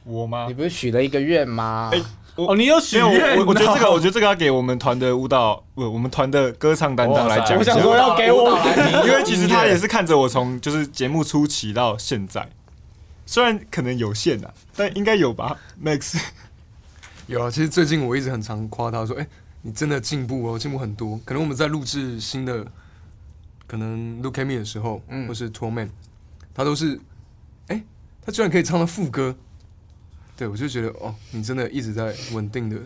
[0.04, 0.46] 我吗？
[0.48, 1.90] 你不是许了一个愿吗？
[2.34, 3.36] 哦，你有许愿？
[3.38, 7.58] 我我觉得这个，我觉得这个要给我们团的舞蹈，不，我们团的歌唱担当来讲。
[7.58, 8.58] 我想说要给我，
[9.06, 12.48] 因为其实他也是看着我从就是节目初期到现在，
[13.32, 16.22] 虽然可能有限啊，但应该有吧？Max
[17.26, 19.26] 有啊，其实最近我一直很常夸他说，哎，
[19.62, 21.18] 你真的进步哦，进步很多。
[21.24, 22.70] 可能我们在录制新的，
[23.66, 25.88] 可能 Look at Me 的时候，嗯，或是 Tour Man，
[26.52, 27.00] 他都是，
[27.68, 27.82] 哎、欸，
[28.20, 29.34] 他居然可以唱到副歌，
[30.36, 32.76] 对我就觉得哦，你真的一直在稳定的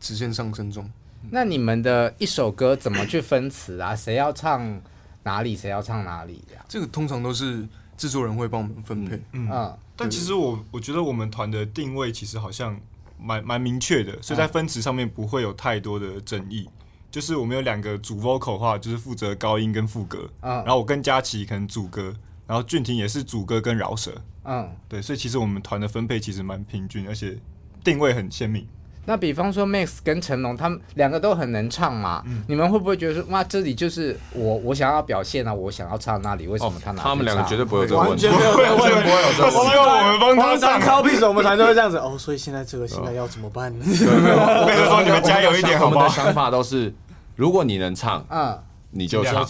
[0.00, 0.90] 直线上升中。
[1.30, 3.94] 那你们的一首歌怎么去分词啊？
[3.94, 4.82] 谁要唱
[5.22, 6.66] 哪里，谁要唱哪里呀、啊？
[6.66, 7.64] 这个通常都是
[7.96, 9.16] 制作人会帮我们分配。
[9.32, 12.80] 嗯，嗯，但其实我我觉得我们团的定位其实好像。
[13.18, 16.68] 蛮蛮明确的，所以在分词上面不会有太多的争议。
[17.10, 20.28] 就是我们有两个主 vocal 的话，就是负责高音跟副歌。
[20.42, 22.14] 嗯，然后我跟佳琪可能主歌，
[22.46, 24.20] 然后俊廷也是主歌跟饶舌。
[24.44, 27.38] 嗯，对，所以其实我们团的分配其实蛮平均，而且
[27.82, 28.68] 定位很鲜明。
[29.06, 36.92] 那比方说 Max 跟成龙，他们两个都很能唱嘛，嗯、你们会不会觉得说，哇，这里就是我我想要表现啊，我想要唱那里，为什么他？
[36.92, 39.70] 他们两个绝对不会有这个问题，完全没有这个问题，不会有这个问题。
[39.70, 40.80] 希望我们帮他唱。
[40.80, 43.84] 靠屁手，我们团队会这样子哦，所以现在这个现在要怎么办呢？
[43.86, 46.04] 我跟你说，你们加油一点好不好？
[46.04, 46.92] 我们的想法都是，
[47.36, 48.58] 如果你能唱，嗯，
[48.90, 49.46] 你就唱，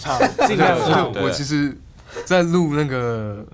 [0.47, 1.11] 尽量唱。
[1.21, 1.75] 我其实，
[2.25, 3.45] 在录那个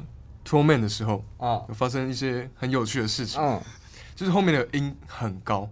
[0.47, 3.59] Tour Man 的时候，啊，有发生一些很有趣的事情，嗯，
[4.15, 5.69] 就是后面的音很高。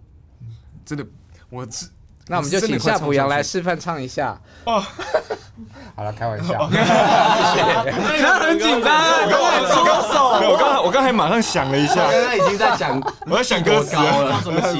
[0.84, 1.06] 真的，
[1.50, 1.88] 我是
[2.28, 4.40] 那我们就请夏普阳来示范唱一下。
[4.64, 4.80] 哦，
[5.96, 6.68] 好了，开玩笑。
[6.70, 14.78] 他很紧张，我刚刚手，我刚我刚才马上想了一下，刚刚已经在想，我在想歌词了，什么词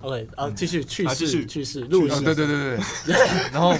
[0.00, 3.16] ？OK，啊，继续，去世，去世，录音，对对对对。
[3.50, 3.74] 然后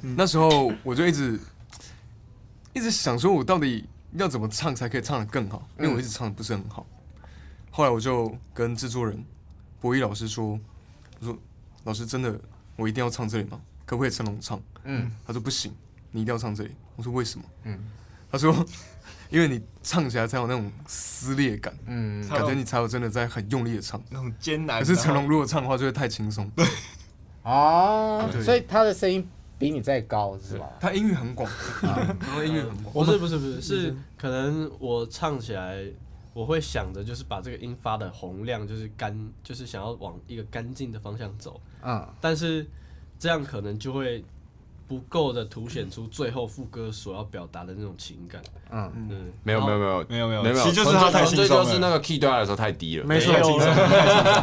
[0.00, 1.38] 那时候我就一直
[2.72, 5.68] 一直想说，我到底要怎么唱才可以唱得更好？
[5.78, 6.86] 因为我一直唱得不是很好。
[7.72, 9.22] 后来我就跟制作人。
[9.80, 10.58] 博一老师说
[11.20, 11.36] ：“我说
[11.84, 12.38] 老师真的，
[12.76, 13.60] 我一定要唱这里吗？
[13.86, 15.74] 可不可以成龙唱？”嗯，他说：“不行，
[16.10, 17.78] 你一定要唱这里。”我说：“为什么？”嗯，
[18.30, 18.52] 他说
[19.30, 24.80] ：“因为你唱起来才有那种撕裂感，嗯，感觉你才有真的在很用力的唱，那种艰难。
[24.80, 26.50] 可是成龙如果唱的话，就会太轻松。
[26.50, 26.66] 对，
[27.42, 29.26] 哦，所以他的声音
[29.58, 30.68] 比你再高是吧？
[30.80, 32.92] 他音域很广，他的音域很广。
[32.92, 35.84] 不是不是不是，是可能我唱起来。”
[36.32, 41.60] 我会想着就是把这个音发的洪亮，就是干，就是想要往一个干净的方向走。
[41.82, 42.66] 嗯，但是
[43.18, 44.24] 这样可能就会。
[44.90, 48.42] 不够的凸显出最后副歌所要表达的那种情感。
[48.72, 48.90] 嗯。
[49.08, 50.04] 嗯，没有没有没有。
[50.08, 51.64] 没有没有，没有，其实就是他太轻松了。
[51.64, 53.06] 就是那个 key 对他来说太低了。
[53.06, 53.32] 没错，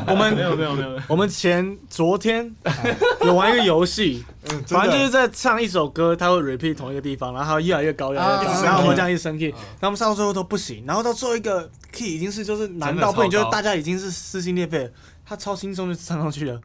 [0.07, 2.49] 我们没有没有没有，我们前昨天
[3.25, 4.23] 有玩一个游戏，
[4.67, 14.89] 反正就是在唱一首歌，他会 repeat 同一个地方，然后他越来越高，越来越高，然后我们这样一直升 key，然后我们上到最后都不行，然后到最后一个 key 已经是就是难到不行，就是大家已经是撕心裂肺，
[15.25, 16.61] 他超轻松就唱上去了。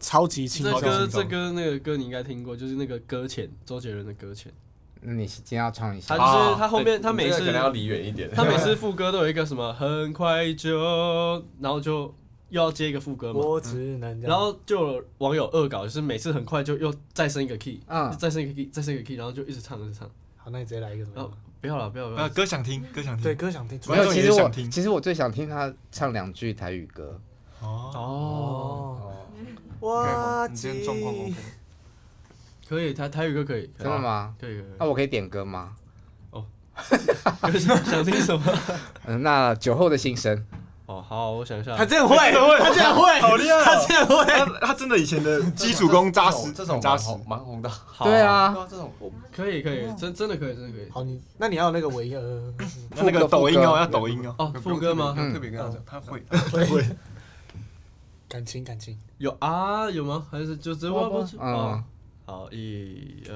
[0.00, 0.80] 超级轻松。
[0.80, 4.50] 这歌这歌那个歌你应该听过，就是那个搁浅，周杰伦的搁浅。
[5.02, 6.16] 那你今天要唱一下。
[6.16, 8.28] 他就是他后面他每次可能要离远一点。
[8.34, 12.12] 他每次 副歌都有一个什么很快就，然后就
[12.48, 13.40] 又要接一个副歌嘛。
[13.40, 14.20] 我只能。
[14.20, 20.06] 然后就有网友恶搞，就是每次很快就又再升一个 key，嗯，再升一个 key，再升一个 key，然后就一直唱一直唱。
[20.36, 21.30] 好，那你直接来一个什么？
[21.62, 22.28] 不要了，不要了。
[22.30, 23.24] 歌想听，歌想听。
[23.24, 23.78] 对，歌想听。
[23.88, 27.20] 没有，其实我其实我最想听他唱两句台语歌。
[27.60, 29.09] 哦。
[29.80, 31.34] 哇，你今天状况 OK？
[32.68, 33.70] 可以，台台语歌可以。
[33.78, 34.34] 真的吗？
[34.40, 34.64] 可以可以。
[34.78, 35.72] 那我可以点歌吗？
[36.30, 36.44] 哦，
[37.58, 38.42] 想听什么？
[39.06, 40.44] 嗯， 那酒后的心声。
[40.86, 41.76] 哦，好，我想一下。
[41.76, 47.70] 他这样会，他这样会，好厉害，他这样会，他真的以前的基础功扎实，这种扎实，蛮红的。
[48.00, 48.92] 对啊，这种
[49.34, 50.90] 可以可以，真真的可以，真的可以。
[50.90, 52.54] 好，你那你要那个尾音，
[52.96, 54.34] 那个抖音哦，要抖音哦。
[54.38, 55.14] 哦，副歌吗？
[55.32, 56.20] 特别跟他讲，他会，
[56.66, 56.84] 会。
[58.30, 60.24] 感情感情有啊有吗？
[60.30, 61.82] 还是就这我不啊？
[62.24, 63.34] 好，一二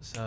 [0.00, 0.24] 三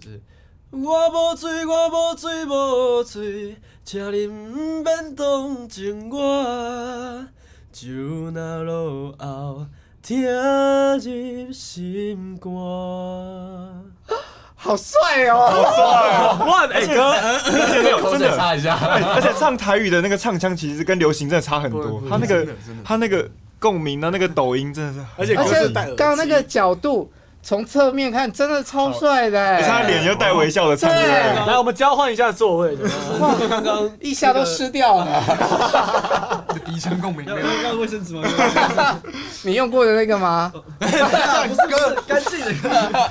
[0.00, 0.22] 四。
[0.70, 0.78] 我
[1.10, 7.26] 无醉，我无醉，无醉，请你毋免同情我，
[7.72, 9.66] 就那落后
[10.02, 12.52] 听入心肝。
[14.54, 15.50] 好帅哦！
[15.50, 16.46] 好帅！
[16.46, 22.00] 哇，哎哥，真的差一下，而且唱台语的那个唱腔其实跟流行真的差很多。
[22.08, 22.46] 他那个
[22.84, 23.28] 他那个。
[23.58, 27.10] 共鸣的那个抖音真的是， 而且而且刚刚那个角度
[27.42, 30.90] 从侧面看真的超帅的，他脸又带微笑的唱。
[30.90, 32.76] 来，我们交换一下座位。
[33.20, 36.44] 哇，刚刚一下都湿掉了。
[36.66, 37.24] 底层共鸣。
[37.26, 38.22] 要要卫生纸吗？
[39.42, 40.52] 你用过的那个吗？
[40.78, 40.96] 不是
[41.68, 43.10] 哥，干净的。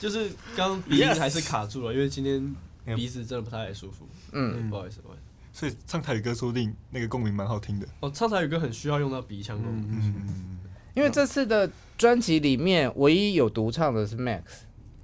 [0.00, 2.54] 就是刚鼻音还是卡住了，因为今天
[2.96, 4.06] 鼻子真的不太舒服。
[4.32, 5.23] 嗯，不好意思，不好意思。
[5.54, 7.86] 所以唱台语歌说不定那个共鸣蛮好听的。
[8.00, 9.86] 哦，唱台语歌很需要用到鼻腔共鸣。
[9.88, 10.58] 嗯嗯嗯。
[10.94, 14.42] 因为这次的专辑里面唯一有独唱的是 Max。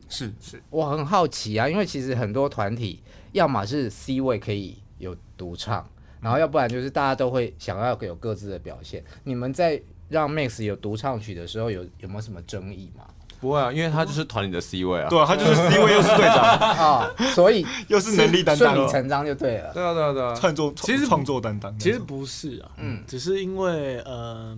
[0.08, 0.60] 是是。
[0.68, 5.88] 我很好奇啊，因为其实很多团体要么是 C 位可以有独唱，
[6.20, 9.04] 然后要不然就是大家都会想要有各自的表现。
[9.22, 13.06] 你们在让 Max 有独唱曲的时候，有有没有什么争议吗？
[13.40, 15.08] 不会啊，因为他就是团里的 C 位啊。
[15.08, 19.72] 对啊，他就是 C 位，又是队长 啊，所以 又是能力担当，顺理成章就对了。
[19.72, 20.34] 对啊，对啊，对啊。
[20.34, 24.56] 创作其实创作担当，其实不是啊，嗯，只是因为呃，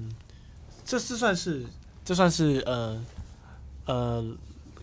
[0.85, 1.65] 这是算是
[2.05, 3.05] 这算是呃
[3.87, 4.25] 呃，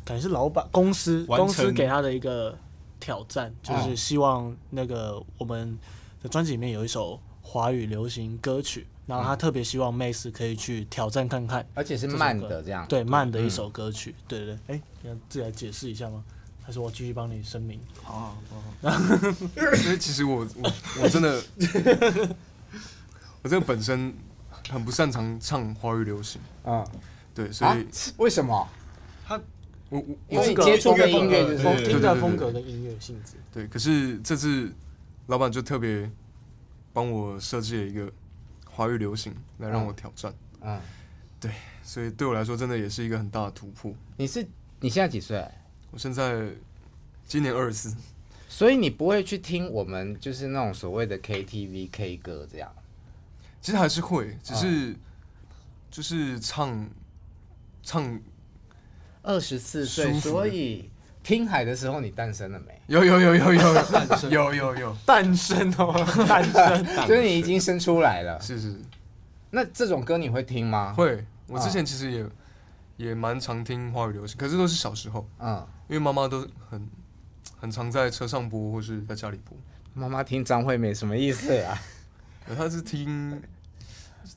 [0.05, 2.57] 感觉是老板公司公司给他的一个
[2.99, 5.77] 挑战，就是希望那个我们
[6.23, 8.87] 的专辑里面有一首华语流行歌曲。
[9.09, 14.75] 然后他特别希望 Max 可以去挑战看看，而且是慢的这样，对，慢的一首歌曲，嗯、对对对。
[14.75, 16.23] 哎，你要自己来解释一下吗？
[16.61, 17.79] 还是我继续帮你声明？
[18.03, 18.99] 好好好。
[19.83, 21.41] 因为其实我我我真的，
[23.41, 24.13] 我这个本身
[24.69, 26.85] 很不擅长唱华语流行啊，
[27.33, 27.77] 对，所以、啊、
[28.17, 28.69] 为什么？
[29.25, 29.41] 他
[29.89, 33.37] 我我因为接触的音乐就是风听的风格跟音乐性质。
[33.51, 34.71] 对，可是这次
[35.25, 36.07] 老板就特别
[36.93, 38.07] 帮我设计了一个。
[38.79, 40.79] 华语流行来让我挑战，嗯，
[41.37, 41.51] 对，
[41.83, 43.93] 所以对我来说真的也是一个很大的突破。
[44.15, 44.47] 你是
[44.79, 45.45] 你现在几岁？
[45.91, 46.49] 我现在
[47.27, 47.95] 今年二十四，
[48.47, 52.73] 所以你不会去听我们就是那种所谓的 KTV K 歌这样？
[53.59, 54.95] 其实还是会，只是
[55.91, 56.89] 就是唱
[57.83, 58.17] 唱
[59.23, 60.89] 二十四岁，所以。
[61.23, 62.81] 听海的时候，你诞生了没？
[62.87, 65.93] 有有有有有诞生有有有诞生哦，
[66.27, 68.39] 诞生，就是你已经生出来了。
[68.41, 68.75] 是是。
[69.51, 70.93] 那这种歌你会听吗？
[70.95, 72.25] 会，我之前其实也
[72.97, 76.87] 也蛮常听华语流行，可是都是小时候，嗯，因为妈妈都很
[77.59, 79.57] 很常在车上播或是在家里播。
[79.93, 81.77] 妈妈听张惠美什么意思啊？
[82.55, 83.41] 她是听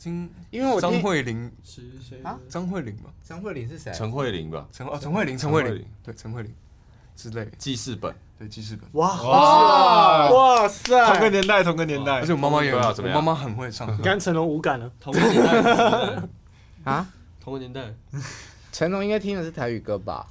[0.01, 2.39] 听，因为我张惠玲是谁啊？
[2.49, 3.11] 张惠玲吧？
[3.23, 3.93] 张惠玲是谁？
[3.93, 4.67] 陈慧玲吧？
[4.73, 6.53] 陈哦，陈慧玲，陈慧玲，对，陈慧玲。
[7.15, 7.51] 之类。
[7.59, 10.31] 记事本，对记事本，哇哇。
[10.31, 13.87] 哇塞，同个年代，同个年代，而且我妈妈也，我妈妈很会唱。
[13.87, 14.03] 歌。
[14.03, 16.23] 跟成龙无感了，同个年代。
[16.85, 17.09] 啊，
[17.41, 17.95] 同个年代，
[18.73, 20.27] 成龙应该听的是台语歌吧？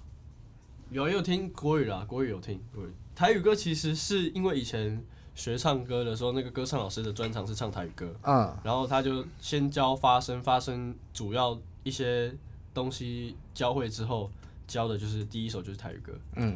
[0.90, 2.94] 有有听国语啦，国语有听国语。
[3.16, 5.02] 台语歌其实是因为以前
[5.36, 12.34] 学唱歌的时候，那个歌唱老师的专长是唱台语歌，嗯，然后他就先教发声，发声主要一些
[12.74, 14.30] 东西教会之后。
[14.72, 16.56] 教的就是第一首就是台语歌，嗯，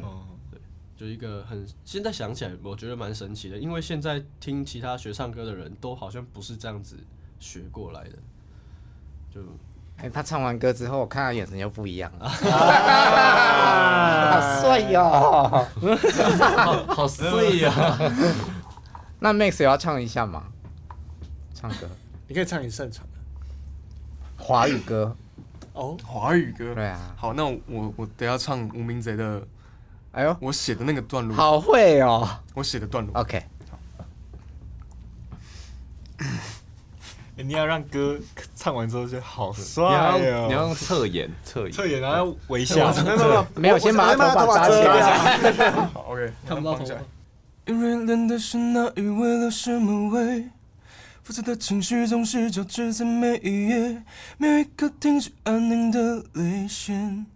[0.50, 0.58] 对，
[0.96, 6.96] 就一个很现在想起来，我觉得蛮神奇的，因为现在听其他学唱歌的人都好像不是这样子
[7.38, 8.16] 学过来的，
[9.30, 9.42] 就，
[9.98, 12.26] 哎、欸，他唱完歌之后，我看他眼神又不一样了，
[14.32, 15.68] 好帅哟，
[16.88, 17.98] 好帅呀，
[19.20, 20.44] 那 Max 也要唱一下吗？
[21.52, 21.86] 唱歌，
[22.26, 23.12] 你可以唱你擅长的。
[24.42, 25.14] 华语歌。
[25.76, 26.74] 哦，华语歌。
[26.74, 27.14] 对啊。
[27.16, 29.46] 好，那我我等下唱无名贼的，
[30.12, 31.36] 哎呦，我写的那个段落。
[31.36, 32.26] 好会哦。
[32.54, 33.20] 我写的段落。
[33.20, 33.42] OK。
[37.38, 38.18] 你要让歌
[38.54, 40.46] 唱完之后就好帅哦。
[40.48, 42.90] 你要用侧眼，侧眼，侧眼，然后微笑。
[43.04, 45.70] 没 有没有，没有， 先把头发扎起来。
[45.92, 46.32] 好，OK。
[46.48, 46.94] 看不到头发。
[47.66, 50.48] 因为冷的是那雨，为了什么味？
[51.26, 54.00] 复杂的情绪总是交织在每一页，
[54.38, 57.26] 没有一刻停止安宁的泪腺，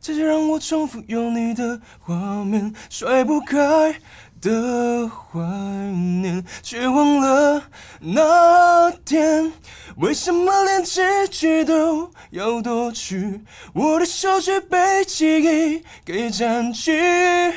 [0.00, 4.00] 渐渐让我重复有你的画面，甩不开
[4.40, 7.62] 的怀念，却忘了
[8.00, 9.52] 那天，
[9.98, 13.42] 为什么连结局都要夺去，
[13.74, 17.52] 我的手却被记忆给占据。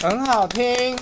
[0.00, 0.96] 很好听。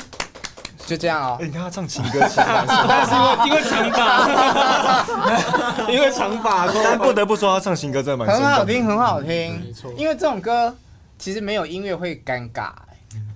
[0.86, 1.36] 就这样哦。
[1.40, 2.40] 哎，你看他唱情歌，其实
[2.88, 3.14] 但是
[3.48, 6.66] 因为因为长发， 因为长发。
[6.82, 9.60] 但不得不说，他唱情歌真的蛮很好听，很好听。
[9.60, 10.74] 没错，因为这种歌
[11.18, 12.70] 其实没有音乐会尴尬，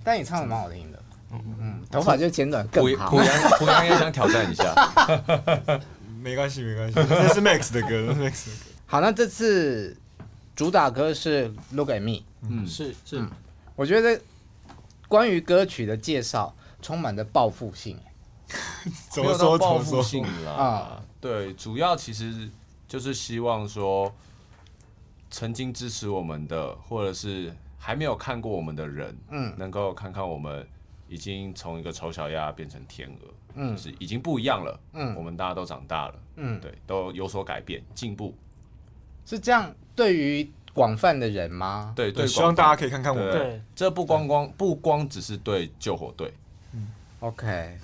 [0.05, 1.03] 但你唱的蛮好听的。
[1.33, 3.11] 嗯嗯，头发就剪短更好。
[3.11, 4.73] 濮阳濮阳也想挑战一下。
[6.23, 8.71] 没关系，没关系，这是 Max 的歌，Max 的歌。
[8.87, 9.97] 好，那这次
[10.55, 12.11] 主打歌是《Look at Me》。
[12.49, 13.25] 嗯，是是。
[13.75, 14.21] 我觉得
[15.09, 16.55] 关于歌曲的介绍。
[16.81, 17.99] 充满着报复性，
[19.11, 21.03] 怎么说报复性啦啊？
[21.21, 22.49] 对，主要其实
[22.89, 24.13] 就是希望说，
[25.31, 30.67] 曾经支持我们的，或者是还没有看过我们的人，嗯，能够看看我们
[31.09, 38.35] 已经从一个丑小鸭变成天鹅，嗯，就是已经不一样了，嗯，我们大家都长大了，嗯，对，都有所改变进步，
[39.27, 39.73] 是这样。
[39.95, 41.93] 对于广泛的人吗？
[41.95, 43.31] 对对，希望大家可以看看我们。
[43.31, 46.33] 对，这不光光不光只是对救火队。
[47.21, 47.79] OK，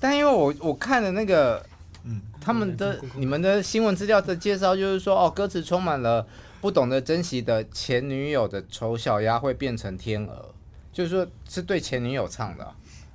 [0.00, 1.64] 但因为我我看的那个，
[2.04, 6.26] 嗯，他们的你们的新闻资料的介绍就是说，哦，歌词充满了
[6.60, 10.54] 不懂得珍惜的前女友的丑小鸭会变成天鹅，
[10.92, 12.64] 就是说是对前女友唱的。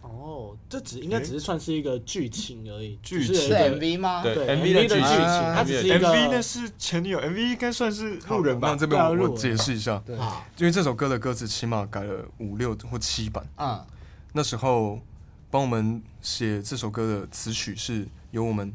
[0.01, 4.21] 哦，哦，这只应该只是算是一个剧情而已，剧情是 MV 吗？
[4.23, 8.69] 对，MV 的剧情，它只是一个 MV 那是前女友，MV 应该算是路人吧？
[8.69, 13.85] 那这边我解释一下，对，因为这首歌的歌词起码改了五六或七版，嗯，
[14.33, 14.99] 那时候
[15.49, 18.73] 帮我们写这首歌的词曲是由我们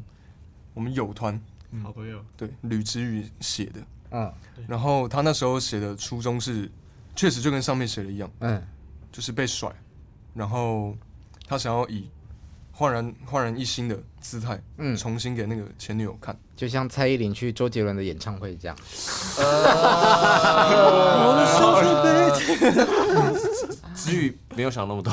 [0.73, 1.39] 我们友团
[1.83, 2.23] 好朋友。
[2.35, 3.79] 对吕子宇写的，
[4.11, 4.33] 嗯，
[4.67, 6.69] 然后他那时候写的初衷是，
[7.15, 8.61] 确实就跟上面写的一样，嗯，
[9.11, 9.71] 就是被甩。
[10.33, 10.97] 然后
[11.47, 12.09] 他想要以
[12.71, 18.75] 焕然焕然一新的姿态，嗯，重新给那个前女友看，就像蔡依林去周杰伦的演唱会这样。
[21.25, 21.73] 我的手
[23.93, 25.11] 子宇没有想那么多，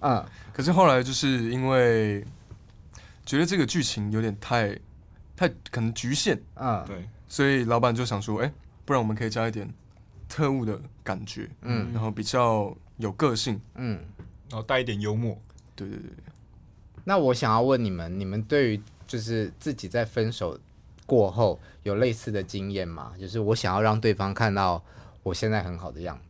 [0.00, 2.24] 嗯， 可是后来就是因为
[3.24, 4.78] 觉得这个剧情有点太
[5.36, 8.52] 太可能局限，啊，对，所以老板就想说，哎，
[8.84, 9.68] 不然我们可以加一点
[10.28, 12.76] 特务的感觉，嗯，然后比较。
[13.00, 13.98] 有个性，嗯，
[14.50, 15.34] 然后带一点幽默，
[15.74, 16.10] 对对对。
[17.02, 20.60] 那我想要问你们，你们对于就是自己在分手
[21.06, 23.14] 过后有类似的经验吗？
[23.18, 24.84] 就是我想要让对方看到
[25.22, 26.14] 我现在很好的样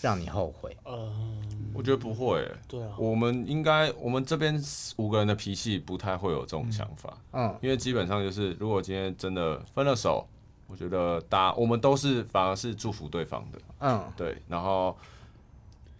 [0.00, 0.76] 让你后悔？
[0.84, 2.46] 嗯，我觉得不会。
[2.68, 4.60] 对啊，我们应该，我们这边
[4.96, 7.16] 五个人的脾气不太会有这种想法。
[7.32, 10.26] 嗯，因为基本上就是，如果今天真的分了手，
[10.66, 13.58] 我觉得大家我们都是反而是祝福对方的。
[13.80, 14.96] 嗯，对，然后。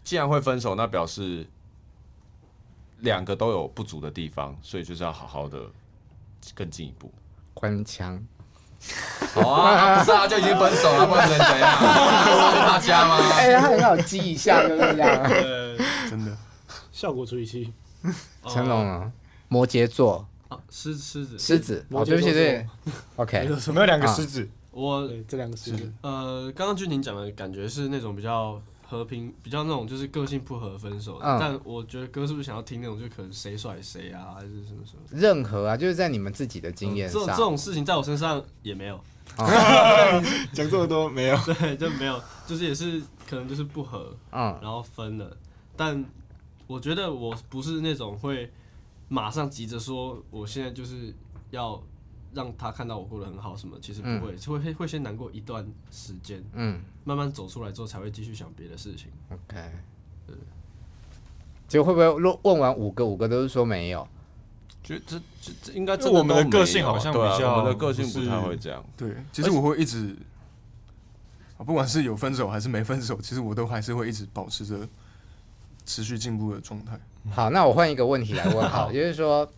[0.03, 1.47] 既然会分手，那表示
[3.01, 5.61] 两个都有不足的地方，所以就是要好好的
[6.55, 7.13] 更进一步。
[7.53, 8.21] 关枪，
[9.35, 11.79] 好啊，不是啊，就已经分手了，不能怎样？
[12.51, 13.19] 是他家吗？
[13.37, 15.31] 哎、欸，他很好激一下，就是这样。
[16.09, 16.37] 真的，
[16.93, 17.73] 效果处理器。
[18.49, 19.11] 成龙啊，
[19.49, 21.87] 摩羯座啊，狮狮子，狮子。
[21.91, 22.67] 哦，对不起，对
[23.17, 25.93] ，OK，没有两个狮子，我这两个狮子。
[26.01, 28.61] 呃，刚刚俊宁讲的感觉是那种比较。
[28.91, 35.03] 和平比较那种就是个性不合分手，嗯、但我觉得哥是不是想要听那种就可能谁甩谁啊，还是什么什么？
[35.13, 39.01] 任何啊，就是在你们自己的经验上、嗯，这这种事情在我身上也没有。
[39.37, 40.23] 讲、哦、
[40.53, 45.37] 这么多没有，对，就没有，就是也是可能就是不合，嗯，然后分了。
[45.77, 46.05] 但
[46.67, 48.53] 我觉得我不是那种会
[49.07, 51.15] 马上急着说我现在就是
[51.51, 51.81] 要。
[52.33, 59.09] 让他看到我过得很好，什么其实不会，会会会先难过一段时间，嗯，慢慢走出来之后才会继续想别的事情。
[59.31, 59.57] OK，
[60.27, 60.37] 对。
[61.67, 64.07] 结果会不会问问完五个，五个都是说没有？
[64.83, 68.85] 觉得这这这应该我们的个性好像比较，我们的个性不太会这样。
[68.97, 70.17] 对，其实我会一直，
[71.59, 74.89] 不管是有分手还是没分手，其实我都还是会一直保持着
[75.85, 76.99] 持续进步的状态。
[77.31, 79.51] 好，那我换一个问题来问， 好，就是说。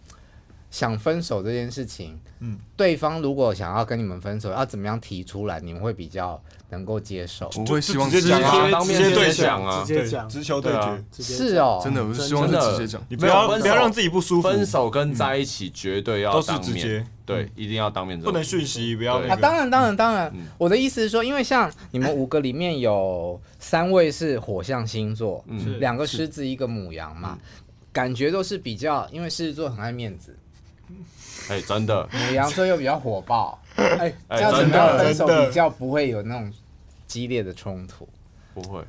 [0.73, 7.51] 想分手这件事情，嗯，对方如果想要跟你们分手，要怎么样提出来，你们会比较能够接受？
[7.57, 11.23] 我会希望直接讲，当面对讲啊，直接讲，直球对决。
[11.23, 14.49] 是哦，真的，我是希望直接讲，你不要不要让自己不舒服。
[14.49, 19.19] 分手跟在一起绝对要都是直接，对，一定要当面，不能讯息，不要。
[19.29, 20.33] 啊，当然，当然，当然。
[20.57, 25.45] 我的意思是说，因为像你们五个里面有三位是火象星座，
[25.79, 27.39] 两个狮子，一个母羊嘛，
[27.93, 30.35] 感觉都是比较，因为狮子座很爱面子。
[31.49, 36.53] 哎，真的，母羊座又比较火爆，哎，这样子的分手比较不会有那种
[37.07, 38.09] 激烈的冲突，
[38.55, 38.83] 不会，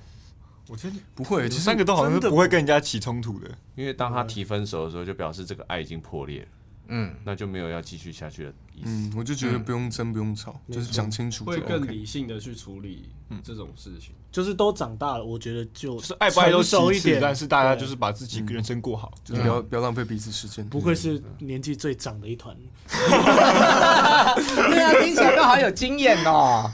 [0.67, 6.47] 我觉得不会，其实三个都好像是不会跟人家起冲突的，因为当他提分手的时候，就表示这个爱已经破裂了。
[6.87, 8.89] 嗯，那就没有要继续下去的意思。
[8.89, 13.09] 嗯，我就觉得不用争，不用吵，就是讲清楚，会更理性的去处理
[13.43, 14.13] 这种事情。
[14.31, 20.67] 就是都长大了，我觉得就是爱不爱都熟一点，但是大家就是把自己人生过好，就是不要不要浪费彼此时间。
[20.67, 22.55] 不愧是年纪最长的一团。
[22.89, 26.71] 对啊，听起来都好有经验哦。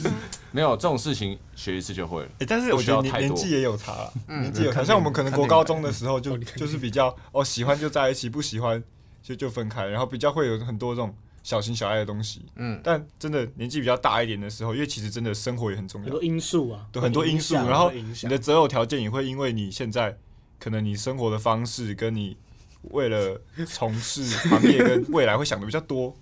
[0.52, 2.28] 没有这种事情，学一次就会了。
[2.40, 4.82] 哎，但是我觉得年纪也有差，年纪有差。
[4.82, 8.82] 像我们可能国高中的时候， 就就是比较哦，喜欢就在一起，不喜欢。
[9.22, 12.44] 就就分开，然后比较会有很多这种小情小爱的东西。
[12.56, 17.54] 嗯，但真的年纪比较大一点的时候，因为其实真的生活也很重要，很多因素啊，对，很多因素。
[17.54, 20.16] 然后你的择偶条件也会因为你现在
[20.58, 22.36] 可能你生活的方式跟你
[22.90, 26.14] 为了从事行业跟未来会想的比较多。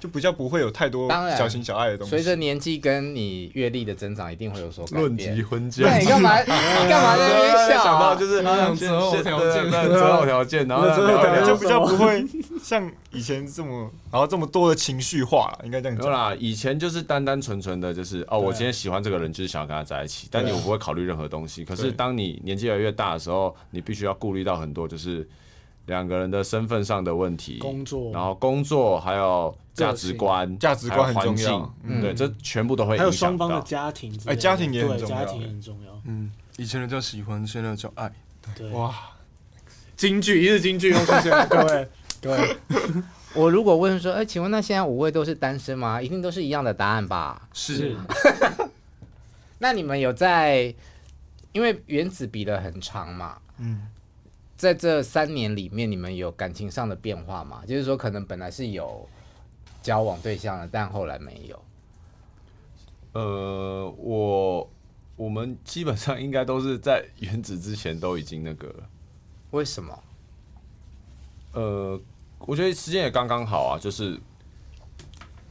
[0.00, 2.10] 就比较不会有太多小情小爱的东西。
[2.10, 5.02] 随着年纪跟你阅历的增长，一定会有所改变。
[5.02, 6.40] 论及婚嫁，你干嘛？
[6.40, 6.46] 你
[6.88, 7.84] 干嘛在那边笑？
[7.84, 8.42] 想到就是
[8.76, 10.88] 择偶条件，择偶条件，然后
[11.46, 12.24] 就比较不会
[12.62, 16.06] 像以前这么，然后这么多的情绪化，应该这样讲。
[16.06, 21.64] 对啦，以前就是单单纯纯的，就是哦，我今天喜欢这个人，就是想要跟他在一起，但你我不会考虑任何东西。
[21.64, 25.28] 可是当你年纪越来越大的时候，你必须要顾虑到很多，就是。
[25.90, 33.04] 两个人的身份上的问题，工作，然后工作还有价值观，价值观很重要，对，这全部都会影响到。
[33.04, 36.00] 还有双方的家庭，哎，家庭也很重要，家庭很重要。
[36.06, 38.10] 嗯，以前的叫喜欢，现在叫爱。
[38.56, 38.94] 对，哇，
[39.96, 41.88] 京剧，一日金句又出现了，各 位
[42.22, 42.56] 各位。
[43.34, 46.00] 我如果问说，哎，请问那现在五位都是单身吗？
[46.00, 47.48] 一定都是一样的答案吧？
[47.52, 47.94] 是。
[49.58, 50.74] 那你们有在，
[51.52, 53.82] 因为原子比的很长嘛，嗯，
[54.60, 57.62] 在这三年里面，你们有感情上的变化吗？
[57.66, 59.08] 就是说，可能本来是有
[59.80, 61.62] 交往对象的，但后来没有。
[63.12, 64.70] 呃，我
[65.16, 68.88] 我们基本上应该都是在原子之前都已经那个了。
[69.52, 69.98] 为什么？
[71.54, 71.98] 呃。
[72.40, 74.18] 我觉得时间也刚刚好啊，就是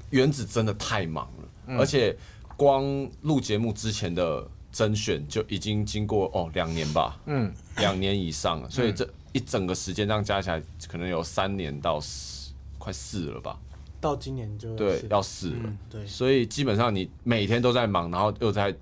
[0.10, 2.18] 原子真的太忙了，嗯、而且
[2.58, 2.84] 光
[3.22, 13.60] 录节目之前的甄选就已经经过哦两年吧，嗯，两年以上了，所以这一整个时间这样加起来可能有三年到四，快四了吧，
[14.00, 18.76] 到今年就对要四了，嗯，对，所以基本上你每天都在忙，然后又在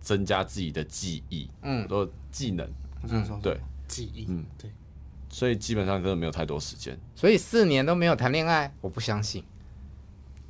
[0.00, 2.68] 增加自己的记忆，嗯，都技能，
[3.08, 4.70] 嗯，对，记忆，嗯，对。
[5.34, 9.42] 所以基本上真的没有太多时间，所以四年都没有谈恋爱，我不相信。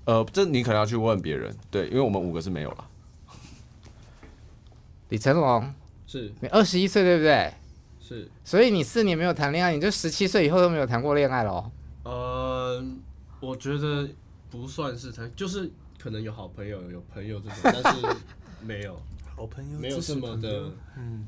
[0.07, 2.88] 呃，这你可能要去问别人，对，因为我们五个是没有了。
[5.11, 5.72] 李成龙
[6.09, 6.32] 是。
[6.40, 7.53] 你二十一岁对不对？
[8.03, 11.70] 是，所以你四年没有谈恋爱，你就十七岁以后都没有谈过恋爱喽？
[12.03, 12.84] 呃，
[13.40, 14.09] 我觉得
[14.50, 18.07] 不算是谈，就是可能有好朋友，有朋友这种，但是
[18.66, 19.00] 没有。
[19.36, 21.26] 好朋友，没有这么的，嗯。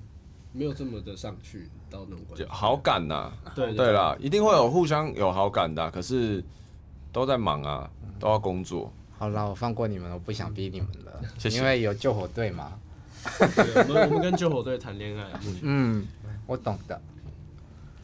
[0.56, 6.40] 没有这么的上去到那种关系，好感呐、啊，对对，对啦，一定会有互相有好感的、啊，可是
[7.10, 8.92] 都在忙啊，都要工作。
[9.18, 11.12] 好了，我放过你们了，我不想逼你们了，
[11.50, 12.72] 因为有救火队嘛。
[13.40, 15.24] 我们我们跟救火队谈恋爱，
[15.62, 16.06] 嗯，
[16.46, 17.00] 我懂的。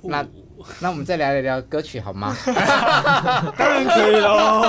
[0.03, 0.27] 那
[0.81, 2.35] 那我们再聊一聊歌曲好吗？
[3.57, 4.63] 当然可以喽。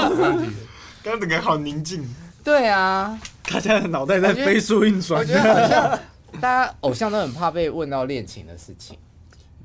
[1.03, 2.07] 刚刚整个好宁静。
[2.43, 5.25] 对啊，大家的脑袋在飞速运转。
[6.39, 8.97] 大家偶像都很怕被问到恋情的事情，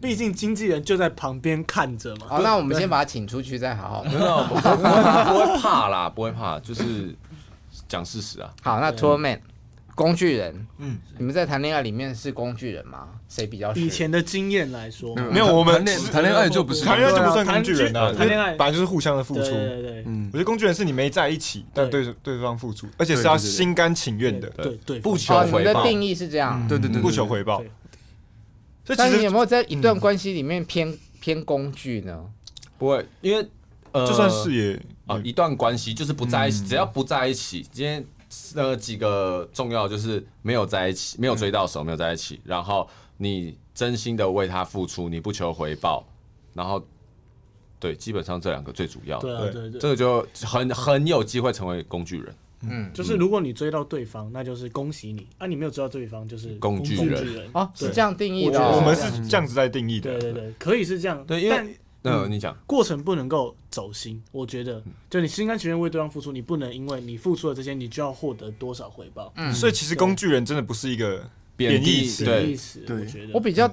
[0.00, 2.26] 毕竟经纪人就在旁边看着嘛。
[2.28, 4.04] 好，那我们先把他请出去再好好。
[4.04, 7.14] 没有，不会怕啦，不会怕，就是
[7.88, 8.50] 讲事实啊。
[8.62, 9.40] 好，那 Tour Man。
[9.96, 13.08] 工具人，嗯，你们在谈恋爱里面是工具人吗？
[13.28, 13.72] 谁比较？
[13.74, 18.54] 以前的经验来说，没有，我们谈恋爱就不是谈恋爱就不算工具人啊，谈恋爱。
[18.54, 19.40] 本来就是互相的付出。
[19.40, 22.36] 对对对，嗯，我觉得工具人是你没在一起，但对对。
[22.36, 25.58] 方付出，而且是要心甘情愿的，对对，不求回报。
[25.58, 27.64] 你的定义是这样，对对对，不求回报。
[28.94, 32.24] 但是你有没有在一段关系里面偏偏工具呢？
[32.76, 33.48] 不会，因为
[33.92, 38.04] 呃就算是也啊，一段关系就是不在一起，只要不在一起，今天。
[38.54, 42.40] 那几个重要就是没有在一起，没有追到手，没有在一起。
[42.44, 46.06] 然后你真心的为他付出，你不求回报。
[46.54, 46.82] 然后，
[47.78, 49.18] 对，基本上这两个最主要。
[49.18, 52.34] 对啊，对对，这个就很很有机会成为工具人。
[52.62, 55.46] 嗯，就是如果你追到对方，那就是恭喜你啊！
[55.46, 57.48] 你没有追到对方，就是工具人。
[57.52, 58.58] 啊，是这样定义的。
[58.58, 60.18] 我们是这样子在定义的。
[60.18, 61.24] 对对对，可以是这样。
[61.26, 61.76] 对，因为。
[62.12, 62.56] 嗯，你讲。
[62.66, 69.32] 过程不能够走心，我觉得，就你心甘情愿为对方付出，你不能因为你付出了这些，你就要获得多少回报。
[69.36, 72.80] 嗯，所以其实工具人真的不是一个贬义词，贬义词。
[72.80, 73.32] 对，我觉得。
[73.34, 73.70] 我比较，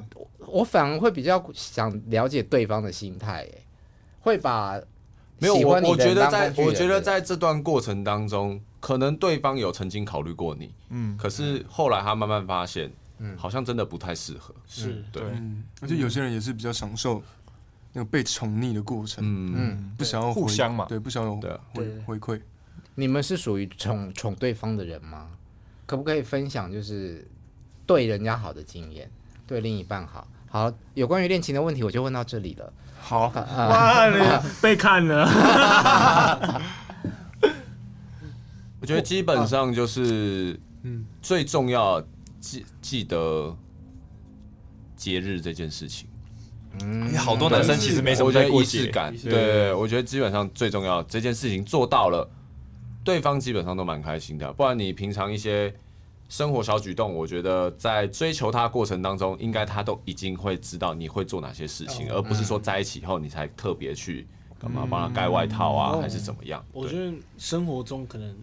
[0.48, 3.66] 我反而会比较想了解对方的心态，哎，
[4.20, 4.80] 会把
[5.40, 15.24] 没有我，我觉得在，我觉得在这段过程当中，可能对方有曾经考虑过你，嗯，可是后来他慢慢发现，嗯，好像真的不太适合，是对，
[15.82, 17.22] 而且有些人也是比较享受。
[17.94, 21.36] 那个被宠溺的过程，嗯，不想要互相嘛，对，不想要
[21.74, 22.42] 回回馈。
[22.96, 25.30] 你们是属于宠宠对方的人吗？
[25.86, 27.28] 可不可以分享就是
[27.86, 29.10] 对人家好的经验，
[29.46, 30.28] 对另一半好？
[30.50, 32.74] 好，有关于恋情的问题，我就问到这里了。
[33.00, 35.26] 好，哇，被看了。
[38.80, 42.02] 我觉得基本上就是，嗯，最重要
[42.40, 43.58] 记记得
[44.96, 46.08] 节日这件事情。
[46.82, 49.16] 嗯，好多男生其实没什么仪式感。
[49.18, 52.28] 对，我觉得基本上最重要这件事情做到了，
[53.04, 54.52] 对方基本上都蛮开心的。
[54.54, 55.72] 不然你平常一些
[56.30, 64.26] 生活小举动，我觉得在追求他过程当中，应该他都已经会知道你会做哪些事情，而不是说在一起以后你才特别去
[64.60, 66.66] 干嘛帮他盖外套啊，还是怎么样？
[66.72, 68.36] 我觉得生活中可能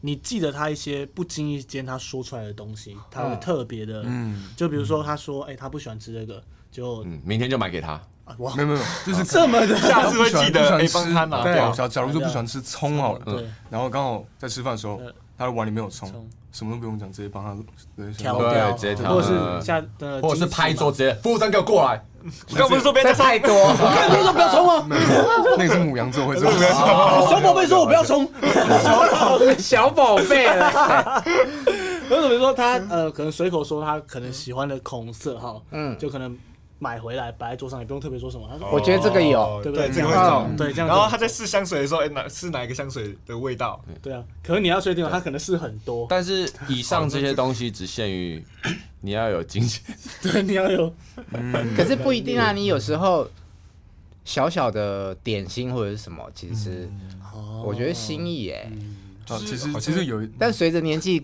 [0.00, 6.42] 你记得他一些不经意间他说出来的东西，他会特别的，嗯，就比如说他说，哎，他不喜欢吃这个。
[6.70, 8.00] 就嗯，明天就买给他。
[8.38, 11.70] 哇，没有没有， 就是这么的，下次会记得哎，帮他拿掉。
[11.72, 15.00] 假假如说不喜欢吃葱好了，对，然后刚好在吃饭的时候，
[15.38, 17.56] 他的碗里没有葱，什么都不用讲，直接帮他
[18.18, 19.82] 挑掉，直接挑，或者是下
[20.20, 22.04] 或者是拍桌直接，服务生给我过来。
[22.50, 24.86] 我刚不是说别太多， 我刚说不要葱吗？
[25.56, 26.50] 那个是母羊座会做。
[26.52, 28.28] 小宝贝说我不要葱，
[29.58, 30.46] 小宝贝
[32.10, 36.36] 为什么说他呃，可能随口说他可能喜欢的孔色哈，嗯，就可能
[36.78, 38.48] 买回来摆在桌上，也不用特别说什么。
[38.50, 40.88] 他说：“我觉得这个有，对不对？”这个会找对这样。
[40.88, 43.82] 然后他在试香水的时候，哎，哪是哪一个香水的味道？
[44.00, 44.22] 对啊。
[44.42, 46.06] 可是你要确定，他可能试很多。
[46.08, 48.44] 但是以上这些东西只限于
[49.00, 49.82] 你要有金钱，
[50.22, 50.92] 对，你要有。
[51.32, 51.74] 嗯。
[51.76, 53.28] 可是不一定啊，你有时候
[54.24, 56.88] 小小的点心或者是什么，其实
[57.64, 58.70] 我觉得心意哎。
[59.28, 61.20] 啊，其实其实有，但随着年纪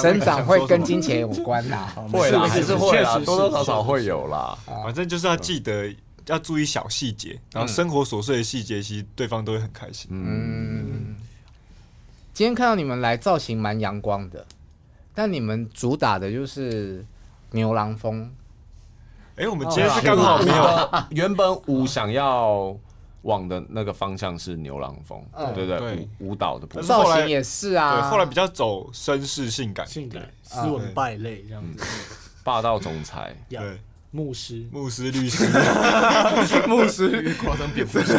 [0.00, 1.88] 增长，会跟金钱有关呐。
[2.12, 4.56] 会啦，还是会啦，多多少少会有啦。
[4.84, 5.92] 反正就是要记得
[6.26, 10.08] 要注意小细节，然后生活琐碎的细节，其实对方都会很开心。
[10.12, 11.16] 嗯，
[12.32, 14.46] 今天看到你们来，造型蛮阳光的，
[15.14, 17.04] 但你们主打的就是
[17.50, 18.30] 牛郎风。
[19.36, 22.76] 哎，我们今天是刚好没有， 原本五想要。
[23.28, 25.22] 往的那个方向是牛郎风，
[25.54, 28.00] 对对，舞舞蹈的部分，造型也是啊。
[28.00, 31.84] 对，后来比较走绅士性感，性感，斯文败类这样子。
[32.42, 33.60] 霸道总裁， 对，
[34.10, 35.44] 牧师，牧师律师，
[36.66, 38.14] 牧师，夸张蝙蝠侠。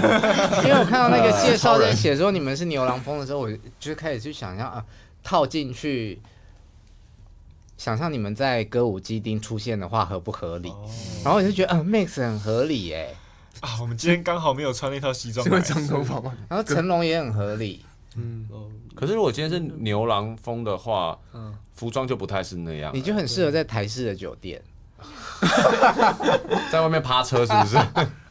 [0.61, 3.49] 因为我看到那个介绍在写说你们是牛郎风的时候，我
[3.79, 4.85] 就开始去想象啊，
[5.23, 6.21] 套进去，
[7.77, 10.71] 想象你们在歌舞伎町出现的话合不合理？
[11.23, 13.07] 然后我就觉得，嗯，Max 很合理哎。
[13.61, 16.33] 啊，我们今天刚好没有穿那套西装，因为长头发嘛。
[16.49, 17.83] 然后成龙也很合理，
[18.15, 18.47] 嗯。
[18.95, 22.91] 可是如果今天是牛郎风的话，嗯，服装就不太是那样。
[22.93, 24.61] 你就很适合在台式的酒店，
[26.71, 27.77] 在外面趴车是不是？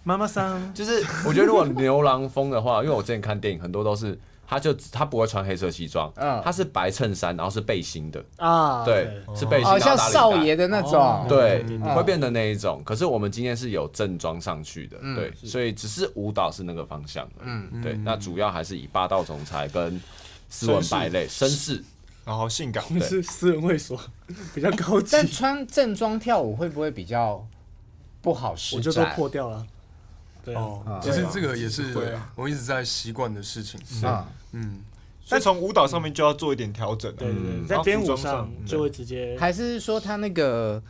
[0.04, 4.18] 妈妈桑， 就是我觉得如果牛郎风的话，因为我之前看电影很多都是。
[4.50, 6.10] 他就他不会穿黑色西装，
[6.42, 8.24] 他是白衬衫，然后是背心的。
[8.38, 11.62] 啊，对，是背心，好像少爷的那种，对，
[11.94, 12.82] 会变的那一种。
[12.82, 20.00] 可是我们今天是有正装上去的，对，所以只是舞蹈是那个方向的，嗯，对，那主要还是以霸道总裁跟
[20.48, 21.84] 斯文败类、绅士，
[22.24, 24.00] 然后性感， 是私人会所，
[24.54, 25.08] 比较高级。
[25.12, 27.46] 但穿正装跳舞会不会比较
[28.22, 28.78] 不好施展？
[28.78, 29.66] 我就都破掉了。
[30.54, 31.94] 哦，其实这个也是
[32.34, 33.78] 我一直在习惯的事情。
[33.84, 34.80] 是啊，嗯，
[35.28, 37.14] 但从舞蹈上面就要做一点调整。
[37.16, 39.36] 对对对，在编舞上就会直接。
[39.38, 40.82] 还是说他那个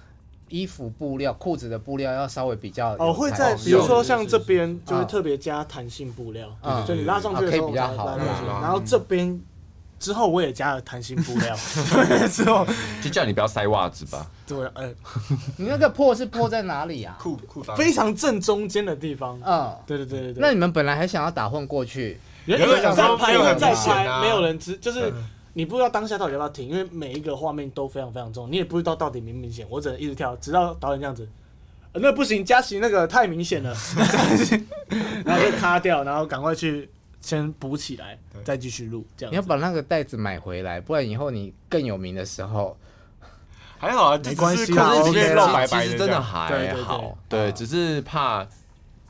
[0.48, 6.48] 衣服布料、裤子的布料要稍微比较哦，会在比如说像这边就会特别加弹性布料，
[6.86, 8.16] 就你拉上去的时候比较好。
[8.62, 9.40] 然后这边
[9.98, 11.56] 之后我也加了弹性布料，
[12.30, 12.64] 之后
[13.02, 14.24] 就叫你不要塞袜子吧。
[14.46, 14.94] 对，哎，
[15.58, 17.18] 你那个破是破在哪里啊？
[17.20, 19.38] 裤裤非常正中间的地方。
[19.44, 20.40] 嗯，对对对对对。
[20.40, 22.18] 那你们本来还想要打混过去，
[22.56, 25.12] 原本想再拍再拍，没有人知，就是
[25.52, 29.66] 你不知道当下到底要不要停，因为每一个画面都非常非常重，你也不知道到底明不明显。
[29.68, 31.28] 我只能一直跳，直到导演这样子，
[31.92, 33.76] 那不行，佳琪那个太明显了，
[35.24, 36.88] 然后就卡掉，然后赶快去
[37.20, 39.06] 先补起来，再继续录。
[39.16, 42.76] 这样你要把那个袋子买回来，不然以后你更有名的时候。
[43.80, 48.44] 还好啊，没关系啊，其实真的还好，对，只是怕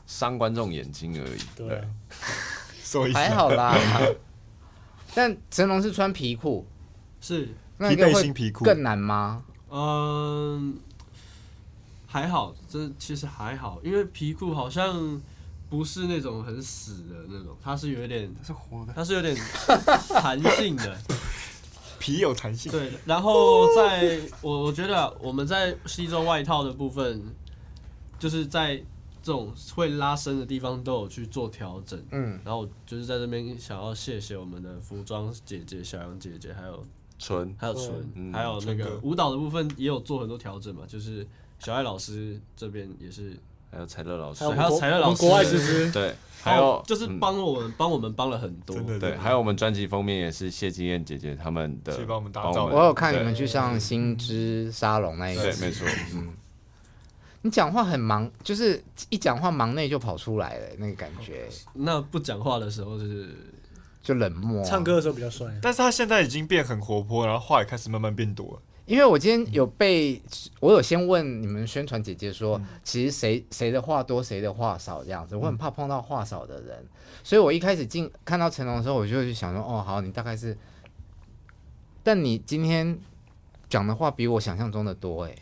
[0.05, 1.81] 伤观众眼睛而已，对，
[2.89, 3.77] 所以还好啦。
[5.13, 6.65] 但成龙是穿皮裤，
[7.21, 9.43] 是那个会更难吗？
[9.69, 10.75] 嗯，
[12.07, 15.21] 还好，这其实还好，因为皮裤好像
[15.69, 19.37] 不是那种很死的那种，它是有点它是活的，它是有点
[20.09, 20.97] 弹性的。
[21.99, 27.21] 皮有弹性，对，然后在我我觉得我们在西装外套的部分，
[28.17, 28.81] 就是在
[29.21, 36.85] 这种会拉伸的地方都有去做调整，嗯，然后就是在这边想要谢谢我们的服装姐姐小杨姐姐，还有
[37.17, 41.25] 纯，还有纯，还有那个舞蹈的部分也有做很多调整嘛，就是
[41.59, 43.37] 小爱老师这边也是，
[43.71, 45.43] 还有彩乐老师，还有彩乐老师，国外
[45.91, 46.15] 对。
[46.41, 52.67] 还有就是帮我们帮我们帮了很多，对，还有我们专辑封面也是谢金燕姐姐他们的，帮我们打造。
[52.67, 56.33] 我有看你们去上新知沙龙那一次，对，没错，嗯。
[57.41, 61.47] 你讲话很忙，就是一讲话忙内就跑出来了，那个感觉。
[61.73, 63.29] 那不讲话的时候就是
[64.01, 65.47] 就冷漠，唱歌的时候比较帅。
[65.61, 68.61] 但是他现在已经变很活泼，然后话也开始慢慢变多了。
[68.85, 70.19] 因为我今天有被，
[70.59, 76.89] 我有先问你们宣传姐姐说，嗯、其实谁谁的话多，谁的话少这样子，我很怕碰到话少的人，嗯、
[77.23, 80.57] 所以我一开始进看到成龙的时候，我就想说，哦，好，你大概是，
[82.01, 82.99] 但你今天
[83.69, 85.35] 讲的话比我想象中的多哎，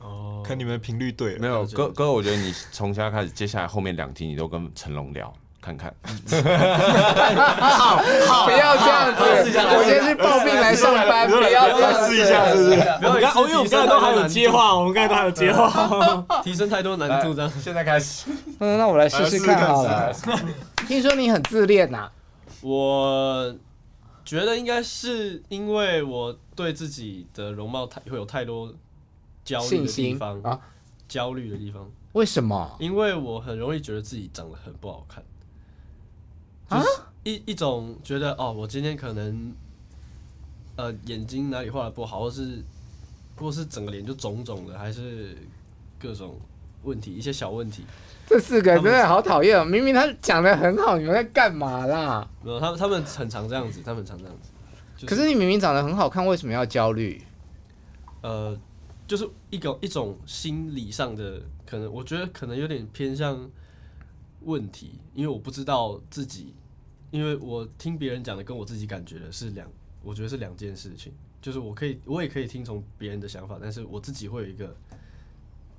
[0.00, 5.32] 哦，看你们频率对了，没有哥哥，我觉得你从现在开始，接下来后面两题你都跟成龙聊。
[5.60, 6.16] 看看， 好，
[8.46, 9.22] 不要这样子。
[9.22, 12.76] 我今天是抱病来上班，不要这样试一下，是不是？
[12.98, 17.52] 不要，因为我们刚才都还有接话，我们刚才都还有接话，提升太多难度，这样。
[17.60, 20.10] 现在开始，嗯，那我来试试看好了。
[20.88, 22.08] 听说你很自恋呐？
[22.62, 23.54] 我
[24.24, 28.72] 觉得应该是因为我对自己的容貌太会有太多
[29.50, 30.60] 焦虑的地方啊，
[31.08, 31.90] 焦虑的地方。
[32.12, 32.76] 为什么？
[32.78, 35.24] 因为我很容易觉得自己长得很不好看，
[36.68, 36.84] 啊，
[37.24, 39.52] 一一种觉得哦，我今天可能
[40.76, 42.62] 呃眼睛哪里画的不好，或是
[43.36, 45.36] 或是整个脸就肿肿的，还是
[45.98, 46.38] 各种
[46.84, 47.84] 问题，一些小问题。
[48.26, 52.28] 这四个真的好讨厌，明明他讲的很好，你们在干嘛啦？
[52.44, 55.06] 没有，他们他们很常这样子，他们很常这样子。
[55.06, 57.22] 可是你明明长得很好看，为什么要焦虑？
[58.20, 58.56] 呃，
[59.10, 63.50] 就是一个一种心理上的可能，我觉得可能有点偏向
[64.42, 66.54] 问题，因为我不知道自己，
[67.10, 69.68] 因为我听别人讲的跟我自己感觉的是两，
[70.04, 71.12] 我觉得是两件事情。
[71.42, 74.76] 就是我可以，我也可以听从别人的想法，但是我自己会有一个。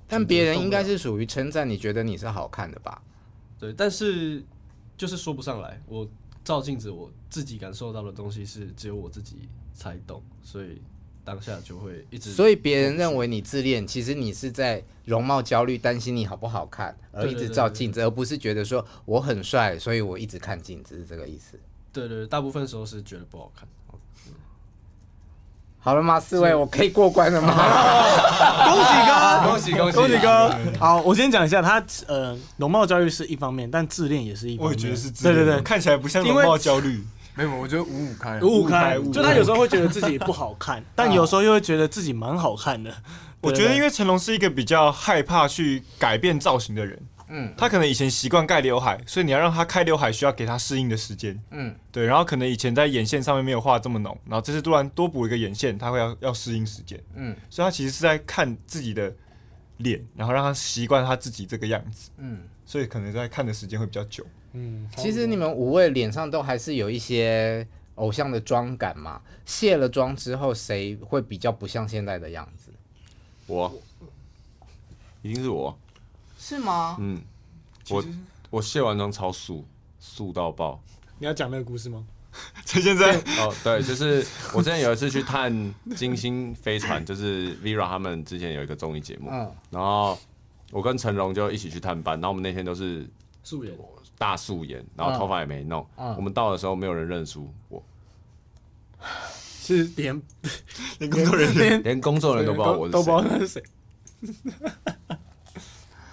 [0.06, 3.02] 但别人应该是属于称赞，你觉得你是好看的吧？
[3.58, 4.44] 对，但是
[4.94, 5.82] 就是说不上来。
[5.86, 6.06] 我
[6.44, 10.82] 照镜子，我自己感受到的东西是只有我自己才懂，所以。
[11.24, 21.58] 当下就会一直，所以别人认为你自恋，其实你是在容貌焦虑，担心你好不好看，而一直照镜子，而不是觉得说我很帅，所以我一直看镜子，是这个意思。
[21.92, 23.68] 对对，大部分时候是觉得不好看。
[25.84, 26.20] 好了吗？
[26.20, 27.52] 四位，我可以过关了吗？
[28.70, 30.78] 恭喜哥，恭喜恭喜恭喜哥！
[30.78, 34.66] 好，我先讲一下，他呃，容貌焦虑是一方面，但自恋也是一方面。
[34.68, 37.04] 我也觉得是自恋，对对对，看起来不像容貌焦虑。
[37.34, 42.94] 没有，我觉得五五开，五五开，就他有时候会觉得自己不好看， 但有时候又会觉得自己蛮好看的。
[43.40, 52.06] 我觉得，因为成龙是一个比较害怕去改变造型的人，嗯，他可能以前习惯盖刘海，所以你要让他开刘海，需要给他适应的时间，嗯，对。
[52.06, 59.12] 然后可能以前在眼线上面没有画这么浓，然后这次突然多补一个眼线，他会要要适应时间，嗯，所以他其实是在看自己的
[59.78, 64.24] 脸，然后让他习惯他自己这个样子，嗯，所以可能在看的时间会比较久。
[64.52, 69.20] 嗯，其实你们五位脸上都还是有一些偶像的妆感嘛。
[69.44, 72.70] 卸了妆之后，谁会比较不像现在的样子？
[73.46, 73.72] 我，
[75.22, 75.76] 一定是我。
[76.38, 76.96] 是吗？
[77.00, 77.20] 嗯，
[77.90, 78.04] 我
[78.50, 79.64] 我卸完妆超素，
[79.98, 80.82] 素到爆。
[81.18, 82.04] 你要讲那个故事吗？
[82.64, 90.18] 陈先生，哦，对，就是我之前有一次去探金星飞船， 就是 Vera 他们之前有一个综艺节目，嗯，然后
[90.70, 93.06] 我跟成龙就一起去探班，然后我们那天都是
[93.42, 93.76] 素颜。
[94.18, 95.86] 大素颜，然后头发也没弄。
[95.96, 97.82] 嗯嗯、我们到的时候，没有人认出我，
[99.34, 100.20] 是连
[100.98, 103.62] 连工作人员连工作人员都不知道我是谁，都不知道他是谁。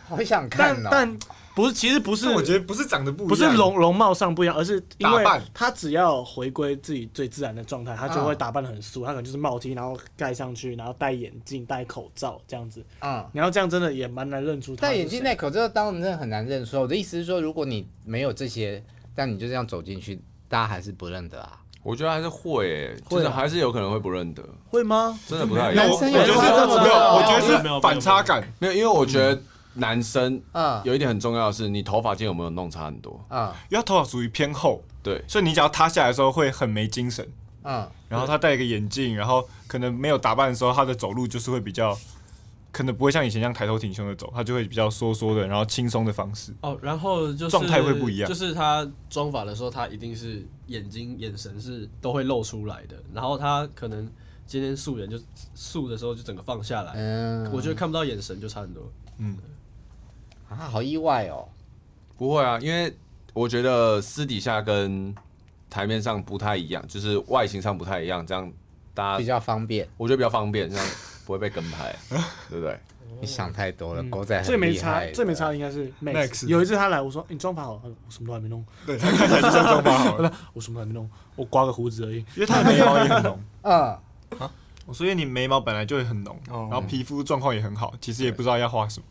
[0.08, 1.18] 好想看哦，但。
[1.18, 1.20] 但
[1.56, 12.82] 不是，其实不是，我觉得不是长得不一样，不是容容貌上不一样，而是因为他只要回归自己最自然的状态，他就会打扮的很素，他可能就是帽 T，然后盖上去，然后戴眼镜、戴口罩这样子。
[13.02, 14.84] 嗯，然后这样真的也蛮难认出他。
[14.84, 16.80] 戴眼镜、戴口罩，当然真的很难认出。
[16.80, 18.82] 我的意思是说，如果你没有这些，
[19.14, 21.60] 但你就这样走进去，大家还是不认得啊？
[21.84, 24.44] 我觉得还是会，就是还是有可能会不认得。
[24.70, 25.20] 会吗？
[25.28, 25.74] 真的不太。
[25.74, 26.34] 男生有这
[26.68, 29.42] 么没有，我觉得是反差感，没有，因为我觉得。
[29.76, 33.24] 男生啊，有一点很重要的是，你头发今天有没有弄差很多。
[33.30, 33.56] 啊？
[33.70, 37.28] 因为他头发属于偏厚，对，所以你只要塌下来的时候会很没精神。
[37.64, 41.96] 嗯，然后他戴一个眼镜，然后可能没有打扮的时候，他的走路就是会比较，
[42.72, 46.54] 可能不会像以前一样抬头挺胸的走，他就会比较缩缩的，然后轻松的方式。
[46.62, 54.10] 哦，然后就是状态会不一样，就是他妆发的时候，他一定是眼睛眼神是都会露出来的，然后他可能
[54.48, 55.20] 今天素颜就
[55.54, 59.38] 素的时候就整个放下来，嗯，我觉得看不到眼神就差很多，嗯。
[60.50, 61.48] 啊，好意外哦！
[62.18, 62.94] 不会啊，因为
[63.34, 65.14] 我觉得私底下跟
[65.70, 68.52] 台面上不太一样，就是外形上不太一样，这样
[68.94, 69.88] 大家比较方便。
[69.98, 70.86] 我觉得比较方便，这样
[71.26, 71.96] 不会被跟拍，
[72.50, 72.78] 对不对？
[73.22, 76.48] 你想太多了，狗仔最没差，最没差的应该是 Max。
[76.48, 78.66] 有一次他来，我说你妆发好，我什么都还没弄。
[78.86, 82.18] 对， 他看起来就像妆发好了， 我什么都还没弄，我刮个胡子而已。
[82.36, 83.40] 因为他的眉毛也很浓。
[83.64, 84.00] 嗯
[84.40, 84.52] 啊，
[84.94, 89.06] 所以你眉毛本来就会很浓，然后皮肤状况也很好，其实也不知道要画什么。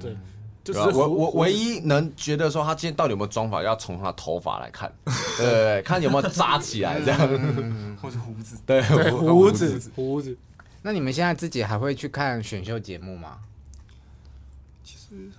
[0.00, 0.16] 对。
[0.64, 4.92] 就是我我唯一能觉得说他今天到底有没有妆法，要从他头发来看，
[5.36, 7.18] 对看有没有扎起来这样，
[8.00, 10.36] 或者胡子，对胡子胡子。
[10.82, 13.38] 那你们现在自己还会去看选秀节目吗？
[14.84, 15.32] 其实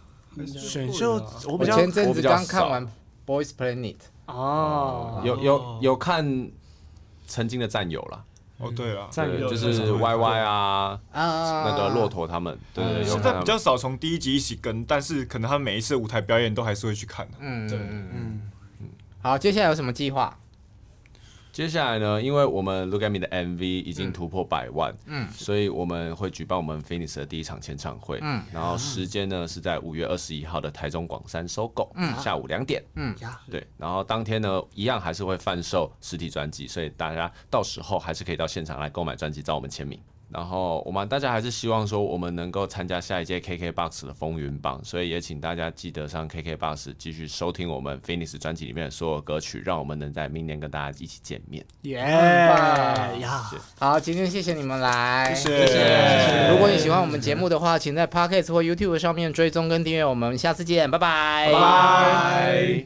[0.48, 1.14] 选秀
[1.48, 2.86] 我比较我前阵子刚看完
[3.26, 3.96] 《Boys Planet》
[4.26, 6.50] 哦，有有有看
[7.28, 8.26] 曾经的战友了。
[8.60, 17.38] 哦，对啊，就是 Y Y 啊，那个骆驼他们，对对，现在比较少从第一集一起跟，但是可能他们每一次舞台表演都还是会去看的。
[17.40, 18.42] 嗯，对，嗯嗯，
[19.22, 20.38] 好，接下来有什么计划？
[21.54, 33.16] 接下来呢，因为我们 Look at Me 的 MV 已经突破百万，嗯，所以我们会举办我们 Phoenix 的第一场签唱会，嗯，然后时间呢是在五月二十一号的台中广三 SOGO，嗯，下午两点，嗯，
[33.52, 40.00] 对，然后当天呢一样还是会贩售实体专辑，所以大家到时候还是可以到现场来购买专辑，找我们签名。
[40.34, 51.64] 然后我们大家还是希望说我们能够参加下一届 KKBOX 的风云榜，所以也请大家记得上 KKBOX 继续收听我们 Phoenix 专辑里面的所有歌曲，让我们能在明年跟大家一起见面。
[51.84, 53.52] 耶呀！
[53.78, 55.68] 好，今天谢谢你们来，谢谢。
[55.68, 62.86] 谢谢如果你喜欢我们节目的话，请在 Podcast 或 YouTube 上面追踪跟订阅我们，下次见，拜拜，拜拜。